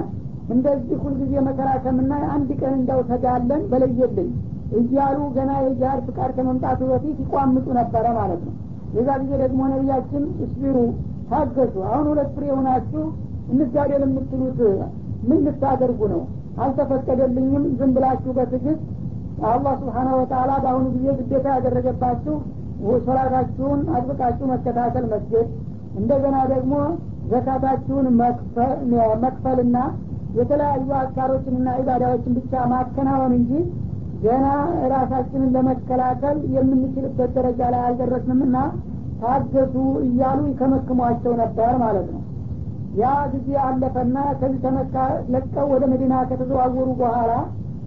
[0.54, 4.28] እንደዚህ ሁልጊዜ መከራ ከምናይ አንድ ቀን እንዳው ተጋለን በለየልን
[4.78, 8.54] እያሉ ገና የጃሃድ ፍቃድ ከመምጣቱ በፊት ይቋምጡ ነበረ ማለት ነው።
[8.96, 10.76] የዛ ጊዜ ደግሞ ነቢያችን እስቢሩ
[11.30, 13.04] ታገሱ አሁን ሁለት ፍሬ የሆናችሁ
[13.52, 14.60] እንጋደል የምትሉት
[15.28, 16.22] ምን ልታደርጉ ነው
[16.64, 18.82] አልተፈቀደልኝም ዝም ብላችሁ በትግስት
[19.50, 22.34] አላህ ስብሓነ ወተላ በአሁኑ ጊዜ ግዴታ ያደረገባችሁ
[23.06, 25.48] ሶላታችሁን አጥብቃችሁ መከታተል መስገድ
[26.00, 26.74] እንደገና ደግሞ
[27.30, 28.06] ዘካታችሁን
[29.24, 29.78] መክፈልና
[30.38, 33.52] የተለያዩ አስካሮችንና ኢባዳዎችን ብቻ ማከናወን እንጂ
[34.24, 34.46] ገና
[34.92, 38.56] ራሳችንን ለመከላከል የምንችልበት ደረጃ ላይ አልደረስንምና
[39.22, 39.74] ታገሱ
[40.06, 42.20] እያሉ ይከመክሟቸው ነበር ማለት ነው
[42.94, 44.94] ያ ጊዜ አለፈና ከዚህ ተመካ
[45.32, 47.32] ለቀው ወደ መዲና ከተዘዋወሩ በኋላ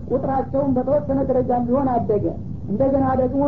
[0.09, 2.25] ቁጥራቸውን በተወሰነ ደረጃ ቢሆን አደገ።
[2.69, 3.43] እንደገና ደግሞ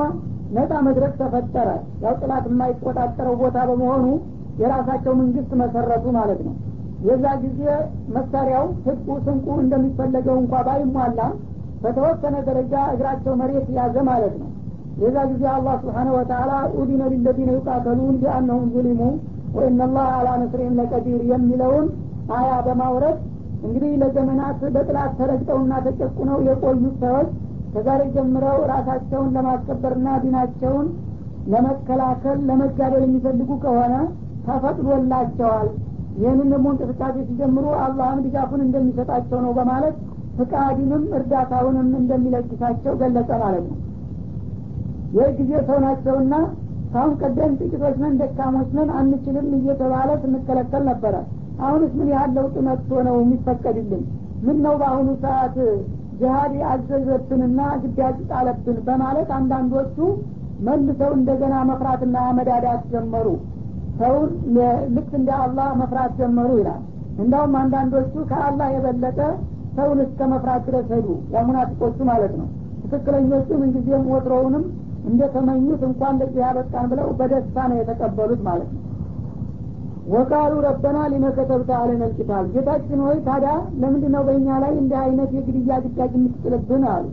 [0.51, 1.68] ነጻ መድረክ ተፈጠረ።
[2.03, 4.05] ያው ጥላት የማይቆጣጠረው ቦታ በመሆኑ
[4.62, 6.55] የራሳቸው መንግስት መሰረቱ ማለት ነው።
[7.07, 7.62] የዛ ጊዜ
[8.16, 11.34] መሳሪያው ህቁ ስንቁ እንደሚፈለገው እንኳ ባይሟላም
[11.84, 14.49] በተወሰነ ደረጃ እግራቸው መሬት ያዘ ማለት ነው።
[15.03, 19.01] የዛ ጊዜ አላህ ስብሓነ ወተላ ኡዲነ ሊለዚነ ዩቃተሉን ቢአነሁም ዙሊሙ
[19.55, 21.85] ወኢነላህ አላ ነስሪህም ለቀዲር የሚለውን
[22.37, 23.17] አያ በማውረድ
[23.65, 27.29] እንግዲህ ለዘመናት በጥላት ተረግጠውና ተጨቁነው የቆዩት ሰዎች
[27.73, 30.87] ከዛሬ ጀምረው ራሳቸውን ለማስከበርና ዲናቸውን
[31.53, 33.93] ለመከላከል ለመጋደል የሚፈልጉ ከሆነ
[34.47, 35.67] ተፈቅዶላቸዋል።
[36.19, 39.95] ይህንን ደግሞ እንቅስቃሴ ሲጀምሩ አላህም ድጋፉን እንደሚሰጣቸው ነው በማለት
[40.37, 43.77] ፍቃድንም እርዳታውንም እንደሚለግሳቸው ገለጸ ማለት ነው።
[45.15, 46.33] ይህ ጊዜ ሰው ናቸውና
[46.93, 51.15] ካሁን ቀደም ጥቂቶች ነን ደካሞች ነን አንችልም እየተባለ ስንከለከል ነበረ።
[51.61, 54.03] አሁንስ ምን ያህል ለውጥ መጥቶ ነው የሚፈቀድልን?
[54.45, 55.55] ምን ነው በአሁኑ ሰዓት
[56.19, 59.97] ጅሀድ አዘዘብንና ግዳጅ ጣለብን በማለት አንዳንዶቹ
[60.67, 63.27] መልሰው እንደገና መፍራትና መዳዳት ጀመሩ
[63.99, 64.29] ሰውን
[64.95, 66.81] ልክ እንደ አላህ መፍራት ጀመሩ ይላል።
[67.21, 69.19] እንዳውም አንዳንዶቹ ከአላህ የበለጠ
[69.77, 72.47] ሰውን እስከ መፍራት ድረስ ሄዱ። ያሙናፊቆቹ ማለት ነው።
[72.83, 74.63] ትክክለኞቹ ምንጊዜም ወትሮውንም
[75.05, 78.83] እንደተመኙት እንኳን ለዚህ ያበቃን ብለው በደስታ ነው የተቀበሉት ማለት ነው።
[80.13, 85.31] ወቃሉ ረበና ሊመ ከተብተ አለነ ልቂታል ጌታችን ሆይ ታዲያ ለምንድን ነው በእኛ ላይ እንዲህ አይነት
[85.37, 87.05] የግድያ ግዳጅ የምትጥልብን አሉ?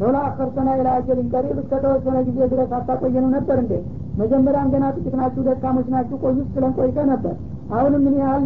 [0.00, 0.88] ለውላ አከርተና ኢላ
[1.32, 3.72] ቀሪብ። እስከተወሰነ ጊዜ ድረስ አታቆየነው ነበር እንዴ?
[4.20, 7.34] መጀመሪያም ገና ጥቂት ናችሁ ደካሞች ናችሁ ቆዩ ስለን ቆይተ ነበር።
[7.72, 8.44] አሁንም ምን ያህል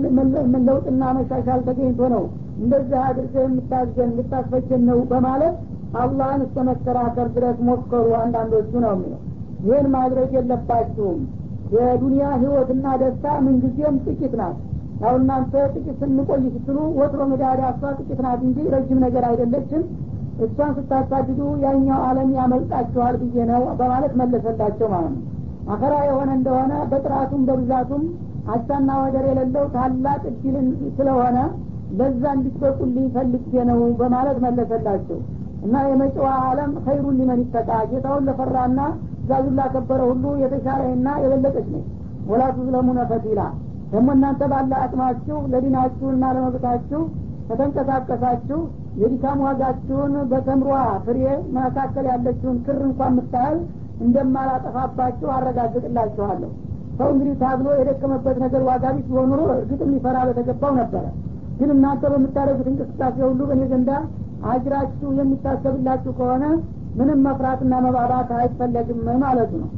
[0.54, 2.24] መለውጥና መሻሻል ተገኝቶ ነው
[2.58, 5.54] እንደዚህ አድርገ የምታዘን የምታስፈጀን ነው በማለት
[6.00, 9.20] አላህን እስከ መከራከር ድረስ ሞከሩ። አንዳንዶቹ ነው የሚለው።
[9.66, 11.20] ይህን ማድረግ የለባችሁም።
[11.74, 14.56] የዱንያ ህይወትና ደስታ ምንጊዜም ጥቂት ናት።
[15.02, 19.84] ያው እናንተ ጥቂት ስንቆይ ስትሉ ወትሮ መዳዳ እሷ ጥቂት ናት እንጂ ረጅም ነገር አይደለችም።
[20.44, 25.22] እሷን ስታሳድዱ ያኛው አለም ያመልጣችኋል ብዬ ነው በማለት መለሰላቸው ማለት ነው።
[25.74, 28.02] አኸራ የሆነ እንደሆነ በጥራቱም በብዛቱም
[28.54, 30.66] አቻና ወደር የሌለው ታላቅ እድልን
[30.96, 31.36] ስለሆነ
[31.98, 35.18] በዛ እንዲትበቁልኝ ፈልጌ ነው በማለት መለሰላቸው
[35.64, 38.80] እና የመጪዋ አለም ኸይሩን ሊመን ይተቃ ጌታውን ለፈራና
[39.18, 41.86] ትእዛዙን ላከበረ ሁሉ የተሻለና የበለጠች ነች።
[42.30, 43.40] ወላ ቱዝለሙነ ፈቲላ
[43.92, 47.00] ደግሞ እናንተ ባለ አቅማችሁ ለዲናችሁና ለመብታችሁ
[47.48, 48.58] ከተንቀሳቀሳችሁ
[49.00, 50.70] የድካም ዋጋችሁን በተምሯ
[51.06, 51.18] ፍሬ
[51.56, 53.58] መካከል ያለችውን ክር እንኳን የምታህል
[54.04, 56.50] እንደማላጠፋባችሁ አረጋግጥላችኋለሁ።
[56.98, 61.04] ሰው እንግዲህ ታግሎ የደከመበት ነገር ዋጋ ቢስ ቢሆን እርግጥም ሊፈራ በተገባው ነበረ።
[61.58, 63.90] ግን እናንተ በምታደርጉት እንቅስቃሴ ሁሉ በእኔ ዘንዳ
[64.50, 66.44] አጅራችሁ የሚታሰብላችሁ ከሆነ
[66.98, 69.70] ምንም መፍራትና መባባት አይፈለግም ማለቱ ነው።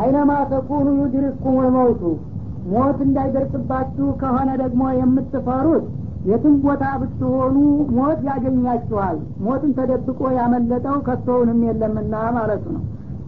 [0.00, 2.02] አይነማ ተኩኑ ዩድሪኩም ልመውቱ
[2.72, 5.84] ሞት እንዳይደርስባችሁ ከሆነ ደግሞ የምትፈሩት
[6.30, 7.56] የትም ቦታ ብትሆኑ
[7.96, 12.82] ሞት ያገኛችኋል። ሞትን ተደብቆ ያመለጠው ከቶውንም የለምና ማለቱ ነው።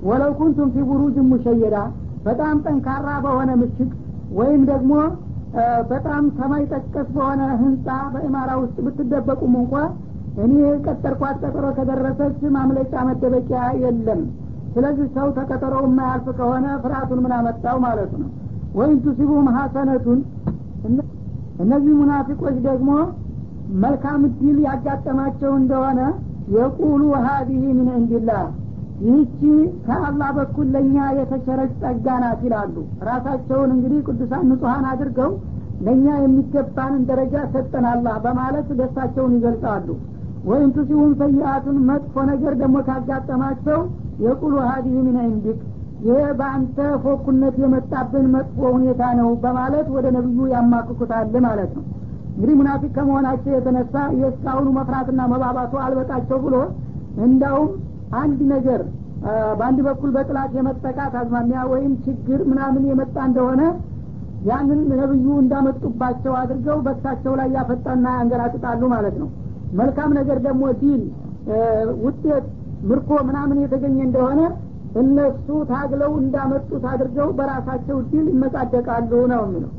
[0.08, 1.76] ወለው ኩንቱም ፊ ቡሩጅ ሙሸየዳ
[2.26, 3.90] በጣም ጠንካራ በሆነ ምሽግ
[4.32, 4.92] ወይም ደግሞ
[5.90, 9.74] በጣም ሰማይ ጠቀስ በሆነ ህንጻ በኢማራ ውስጥ ብትደበቁም እንኳ
[10.44, 10.54] እኔ
[10.86, 14.20] ቀጠርኳት ቀጠሮ ከደረሰች ማምለጫ መደበቂያ የለም።
[14.74, 18.28] ስለዚህ ሰው ተቀጠሮው የማያልፍ ከሆነ ፍርሃቱን ምን አመጣው ማለት ነው?
[18.74, 20.20] ወይም ቱሲቡም ሀሰነቱን
[21.62, 22.90] እነዚህ ሙናፊቆች ደግሞ
[23.82, 26.00] መልካም እድል ያጋጠማቸው እንደሆነ
[26.54, 28.44] የቁሉ ሀዲህ ምን እንዲላህ
[29.02, 29.40] ይህቺ
[29.84, 32.76] ከአላህ በኩል ለእኛ የተቸረች ጸጋ ናት ይላሉ።
[33.08, 35.32] ራሳቸውን እንግዲህ ቅዱሳን ንጹሀን አድርገው
[35.80, 39.88] ለእኛ የሚገባንን ደረጃ ሰጠን አላህ በማለት ደስታቸውን ይገልጻሉ።
[40.48, 43.78] ወይም ቱሲቡም ሰይአቱን መጥፎ ነገር ደግሞ ካጋጠማቸው
[44.24, 45.60] የቁሉ ሀዲህ ምን እንዲክ
[46.06, 51.84] ይህ በአንተ ፎኩነት የመጣብን መጥፎ ሁኔታ ነው በማለት ወደ ነቢዩ ያማክኩታል ማለት ነው።
[52.30, 56.56] እንግዲህ ሙናፊቅ ከመሆናቸው የተነሳ የእስካሁኑ መፍራትና መባባቱ አልበቃቸው ብሎ
[57.24, 57.70] እንዳውም
[58.16, 58.80] አንድ ነገር
[59.58, 63.62] በአንድ በኩል በጥላት የመጠቃት አዝማሚያ ወይም ችግር ምናምን የመጣ እንደሆነ
[64.48, 69.28] ያንን ነብዩ እንዳመጡባቸው አድርገው በሳቸው ላይ ያፈጣና ያንገራጥጣሉ ማለት ነው።
[69.78, 71.00] መልካም ነገር ደግሞ ድል
[72.04, 72.44] ውጤት
[72.88, 74.40] ምርኮ ምናምን የተገኘ እንደሆነ
[75.00, 79.72] እነሱ ታግለው እንዳመጡት አድርገው በራሳቸው ድል ይመጻደቃሉ ነው የሚለው።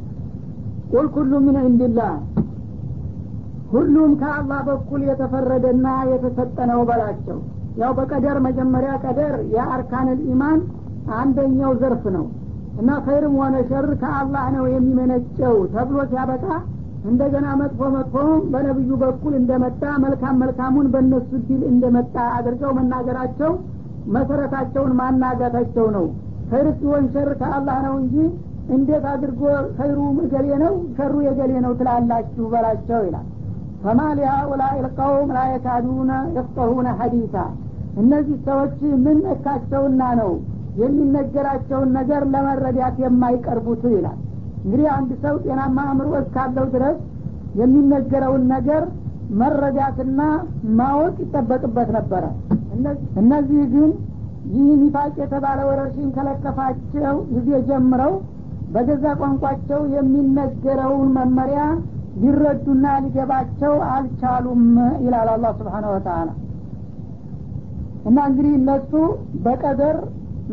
[0.92, 2.14] قل كل من عند الله
[3.72, 7.40] ሁሉም ከአላህ በኩል የተፈረደና የተሰጠ ነው በላቸው
[7.80, 10.60] ያው በቀደር መጀመሪያ ቀደር የ أركان الإيمان
[11.20, 12.26] አንደኛው ዘርፍ ነው።
[12.80, 16.46] እና ኸይርም ሆነ شر ከአላህ ነው የሚመነጨው ተብሎ ሲያበቃ
[17.10, 23.52] እንደገና መጥፎ መጥፎም በነብዩ በኩል እንደመጣ መልካም መልካሙን በእነሱ ድል እንደመጣ አድርገው መናገራቸው
[24.16, 26.06] መሰረታቸውን ማናጋታቸው ነው።
[26.52, 28.16] ኸይር ሲሆን ሸር ከአላህ ነው እንጂ
[28.70, 29.42] እንዴት አድርጎ
[29.78, 33.28] ኸይሩ እገሌ ነው ሸሩ የገሌ ነው ትላላችሁ በላቸው ይላል።
[33.84, 37.36] ፈማ ሊሃኡላኢ ልቀውም ላ የካዱነ የፍቀሁነ ሐዲሳ
[38.00, 38.74] እነዚህ ሰዎች
[39.04, 40.32] ምን ነካቸውና ነው
[40.82, 44.18] የሚነገራቸውን ነገር ለመረዳት የማይቀርቡት ይላል።
[44.64, 46.98] እንግዲህ አንድ ሰው ጤናማ አእምሮ እስካለው ድረስ
[47.60, 48.84] የሚነገረውን ነገር
[49.40, 50.22] መረዳትና
[50.80, 52.24] ማወቅ ይጠበቅበት ነበረ።
[53.22, 53.90] እነዚህ ግን
[54.54, 58.14] ይህ ኒፋቅ የተባለ ወረርሽኝ ከለከፋቸው ጊዜ ጀምረው
[58.74, 61.62] በገዛ ቋንቋቸው የሚነገረውን መመሪያ
[62.22, 64.64] ሊረዱና ሊገባቸው አልቻሉም
[65.04, 66.30] ይላል አላህ ስብሓን ወተላ
[68.08, 68.92] እና እንግዲህ እነሱ
[69.46, 69.98] በቀደር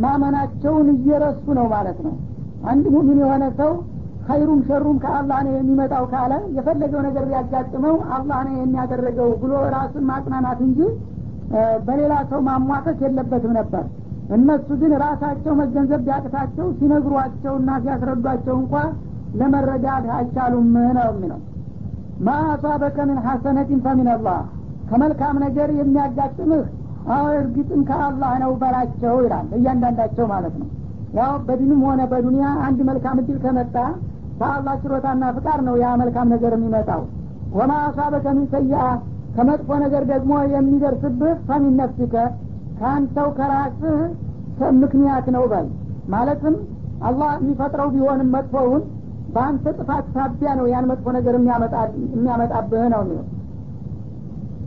[0.04, 2.14] ማመናቸውን እየረሱ ነው ማለት ነው።
[2.70, 3.72] አንድ ሙሚን የሆነ ሰው
[4.28, 10.60] ኸይሩም ሸሩም ከአላህ ነው የሚመጣው ካለ የፈለገው ነገር ቢያጋጥመው አላህ ነው የሚያደረገው ብሎ ራሱን ማጽናናት
[10.66, 10.80] እንጂ
[11.86, 13.84] በሌላ ሰው ማሟከት የለበትም ነበር።
[14.36, 18.74] እነሱ ግን ራሳቸው መገንዘብ ቢያቅታቸው ሲነግሯቸውና ሲያስረዷቸው እንኳ
[19.40, 20.66] ለመረዳት አይቻሉም
[20.96, 21.40] ነው የሚለው።
[22.26, 24.40] ማ አሳበከ ምን ሐሰነትን ፈሚንላህ
[24.90, 26.64] ከመልካም ነገር የሚያጋጥምህ
[27.34, 30.68] እርግጥም ከአላህ ነው በላቸው ይላል። እያንዳንዳቸው ማለት ነው።
[31.16, 33.76] ያው በዲንም ሆነ በዱንያ አንድ መልካም እድል ከመጣ
[34.40, 37.02] በአላህ ችሮታና ፍቃድ ነው ያ መልካም ነገር የሚመጣው።
[37.56, 38.80] ወማ አሳበከ ሰይአ
[39.36, 41.78] ከመጥፎ ነገር ደግሞ የሚደርስብህ ፈሚን
[42.78, 43.98] ከአንተው ከራስህ
[44.82, 45.66] ምክንያት ነው በል።
[46.08, 46.54] ማለትም
[47.06, 48.82] አላህ የሚፈጥረው ቢሆንም መጥፎውን
[49.34, 53.24] በአንተ ጥፋት ሳቢያ ነው ያን መጥፎ ነገር የሚያመጣብህ ነው የሚለው።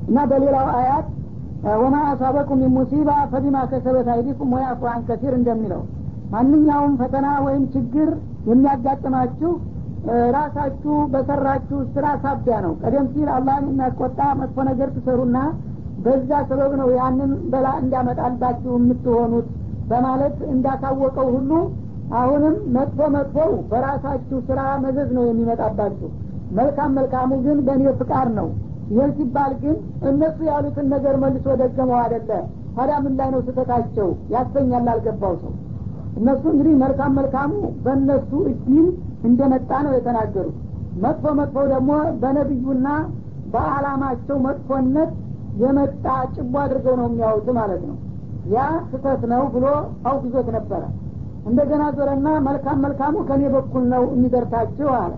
[0.10, 1.08] እና በሌላው አያት
[1.78, 5.82] ወማ አሳበኩም ሙሲባ ፈቢማ ከሰበት አይዲኩም ወያፉ አን ከሲር እንደሚለው
[6.34, 8.10] ማንኛውም ፈተና ወይም ችግር
[8.49, 9.51] የሚያጋጥማችሁ
[10.36, 15.38] ራሳችሁ በሰራችሁ ስራ ሳቢያ ነው። ቀደም ሲል አላህን የሚያስቆጣ መጥፎ ነገር ትሰሩና
[16.05, 19.47] በዛ ሰበብ ነው ያንን በላ እንዲያመጣልባችሁ የምትሆኑት
[19.89, 21.51] በማለት እንዳታወቀው ሁሉ
[22.20, 26.10] አሁንም መጥፎ መጥፎው በራሳችሁ ስራ መዘዝ ነው የሚመጣባችሁ።
[26.60, 28.47] መልካም መልካሙ ግን በእኔ ፍቃድ ነው
[28.90, 29.76] ይህን ሲባል ግን
[30.10, 32.30] እነሱ ያሉትን ነገር መልሶ ደገመው አደለ
[32.76, 34.08] ታዲያ ምን ላይ ነው ስህተታቸው?
[34.34, 35.54] ያሰኛል አልገባው ሰው።
[36.20, 37.52] እነሱ እንግዲህ መልካም መልካሙ
[37.86, 38.88] በእነሱ እድል
[39.24, 40.58] እንደመጣ ነው የተናገሩት።
[41.04, 42.88] መጥፎ መጥፎው ደግሞ በነቢዩና
[43.54, 45.12] በአላማቸው መጥፎነት
[45.62, 47.96] የመጣ ጭቦ አድርገው ነው የሚያዩት ማለት ነው።
[48.54, 48.60] ያ
[48.90, 49.66] ስህተት ነው ብሎ
[50.10, 50.84] አውግዞት ነበረ።
[51.50, 55.14] እንደገና ዞረና መልካም መልካሙ ከኔ በኩል ነው የሚደርሳችሁ አለ።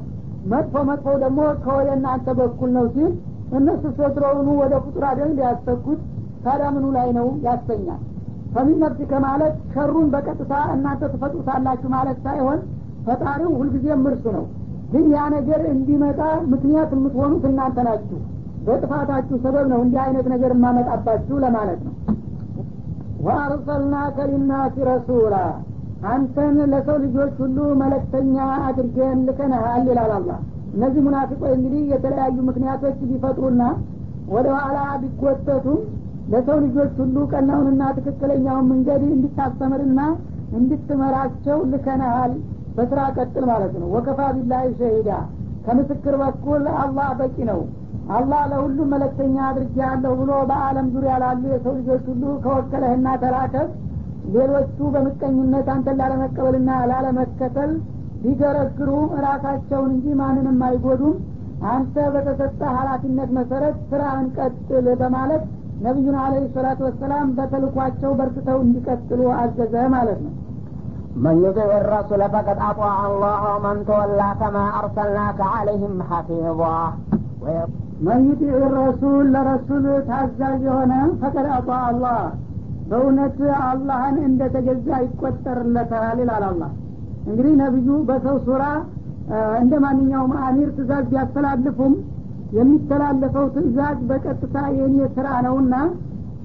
[0.52, 3.12] መጥፎ መጥፎው ደግሞ ከወደ እናንተ በኩል ነው ሲል
[3.58, 6.02] እነሱ ሶትሮውኑ ወደ ፍጡር አደል ያሰኩት
[6.46, 7.28] ታዲያ ምኑ ላይ ነው?
[7.46, 8.02] ያሰኛል።
[8.54, 12.60] ከሚን ነፍሲከ ማለት ሸሩን በቀጥታ እናንተ ትፈጥሩታላችሁ ማለት ሳይሆን
[13.06, 14.46] ፈጣሪው ሁልጊዜም እርሱ ነው።
[14.92, 16.20] ግን ያ ነገር እንዲመጣ
[16.52, 18.20] ምክንያት የምትሆኑት እናንተ ናችሁ።
[18.66, 21.94] በጥፋታችሁ ሰበብ ነው እንዲህ አይነት ነገር የማመጣባችሁ ለማለት ነው።
[23.26, 25.36] ወአርሰልናከ ሊናሲ ረሱላ
[26.12, 28.36] አንተን ለሰው ልጆች ሁሉ መለክተኛ
[28.68, 30.30] አድርገን ልከንሃል ይላል አላ
[30.74, 33.64] እነዚህ ሙናፊቆች እንግዲህ የተለያዩ ምክንያቶች ቢፈጥሩና
[34.34, 35.80] ወደ ኋላ ቢጎተቱም
[36.32, 40.02] ለሰው ልጆች ሁሉ ቀናውንና ትክክለኛውን መንገድ እንድታስተምርና
[40.60, 42.34] እንድትመራቸው ልከንሃል
[42.76, 45.10] በስራ ቀጥል ማለት ነው። ወከፋ ቢላሂ ሸሂዳ።
[45.66, 47.60] ከምስክር በኩል አላህ በቂ ነው።
[48.18, 53.70] አላህ ለሁሉም መለክተኛ አድርጌያለሁ ብሎ በአለም ዙሪያ ላሉ የሰው ልጆች ሁሉ ከወከለህና ተላከብ
[54.36, 57.72] ሌሎቹ በምቀኝነት አንተን ላለመቀበልና ላለመከተል
[58.25, 58.91] ሊገረግሩ
[59.27, 61.17] ራሳቸውን እንጂ ማንንም አይጎዱም
[61.73, 65.45] አንተ በተሰጠ ሀላፊነት መሰረት ስራህን ቀጥል በማለት
[65.85, 70.35] ነቢዩን አለህ ሰላቱ ወሰላም በተልኳቸው በርትተው እንዲቀጥሉ አዘዘ ማለት ነው
[71.19, 76.79] من يطع الرسول فقد أطاع الله ومن تولى فما أرسلناك عليهم حفيظا
[78.07, 82.19] መን ዩጢዕ ረሱል ለረሱል ታዛዥ የሆነ ፈቀድ አጣ አላህ
[82.89, 86.71] በእውነት አላህን እንደ ተገዛ ይቆጠርለታል ይላል አላህ
[87.26, 88.64] እንግዲህ ነቢዩ በሰው ሱራ
[89.62, 91.94] እንደ ማንኛውም አሚር ትእዛዝ ቢያስተላልፉም
[92.58, 95.76] የሚተላለፈው ትእዛዝ በቀጥታ የእኔ ስራ ነውና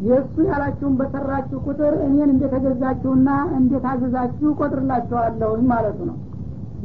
[0.07, 6.17] የእሱ ያላችሁን በሰራችሁ ቁጥር እኔን እንደተገዛችሁና እንደታዘዛችሁ ቆጥርላቸዋለሁኝ ማለቱ ነው።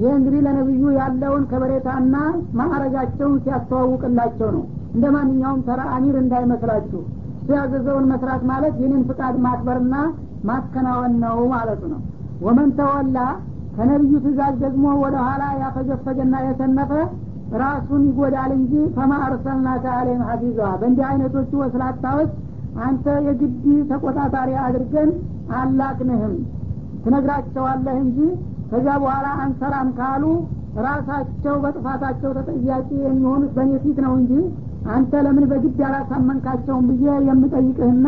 [0.02, 2.16] ይህ እንግዲህ ለነቢዩ ያለውን ከበሬታና
[2.60, 4.64] ማዕረጋቸውን ሲያስተዋውቅላቸው ነው።
[4.94, 7.02] እንደ ማንኛውም ተራ አሚር እንዳይመስላችሁ
[7.36, 9.96] እሱ ያዘዘውን መስራት ማለት ይህንን ፍቃድ ማክበርና
[10.50, 12.02] ማከናወን ነው ማለቱ ነው።
[12.42, 13.18] ወመን ተወላ
[13.76, 16.92] ከነቢዩ ትእዛዝ ደግሞ ወደ ኋላ ያፈገፈገና የሰነፈ
[17.62, 20.22] ራሱን ይጎዳል እንጂ ፈማ አርሰልናከ አለይም
[20.82, 22.32] በእንዲህ አይነቶቹ ወስላታዎች
[22.86, 23.56] አንተ የግድ
[23.90, 25.10] ተቆጣጣሪ አድርገን
[25.60, 26.36] አላክንህም
[27.06, 28.18] ትነግራቸዋለህ እንጂ
[28.72, 30.24] ከዚያ በኋላ አንሰራም ካሉ
[30.86, 34.34] ራሳቸው በጥፋታቸው ተጠያቂ የሚሆኑት በእኔ ፊት ነው እንጂ
[34.94, 38.08] አንተ ለምን በግድ ያላሳመንካቸውን ብዬ የምጠይቅህና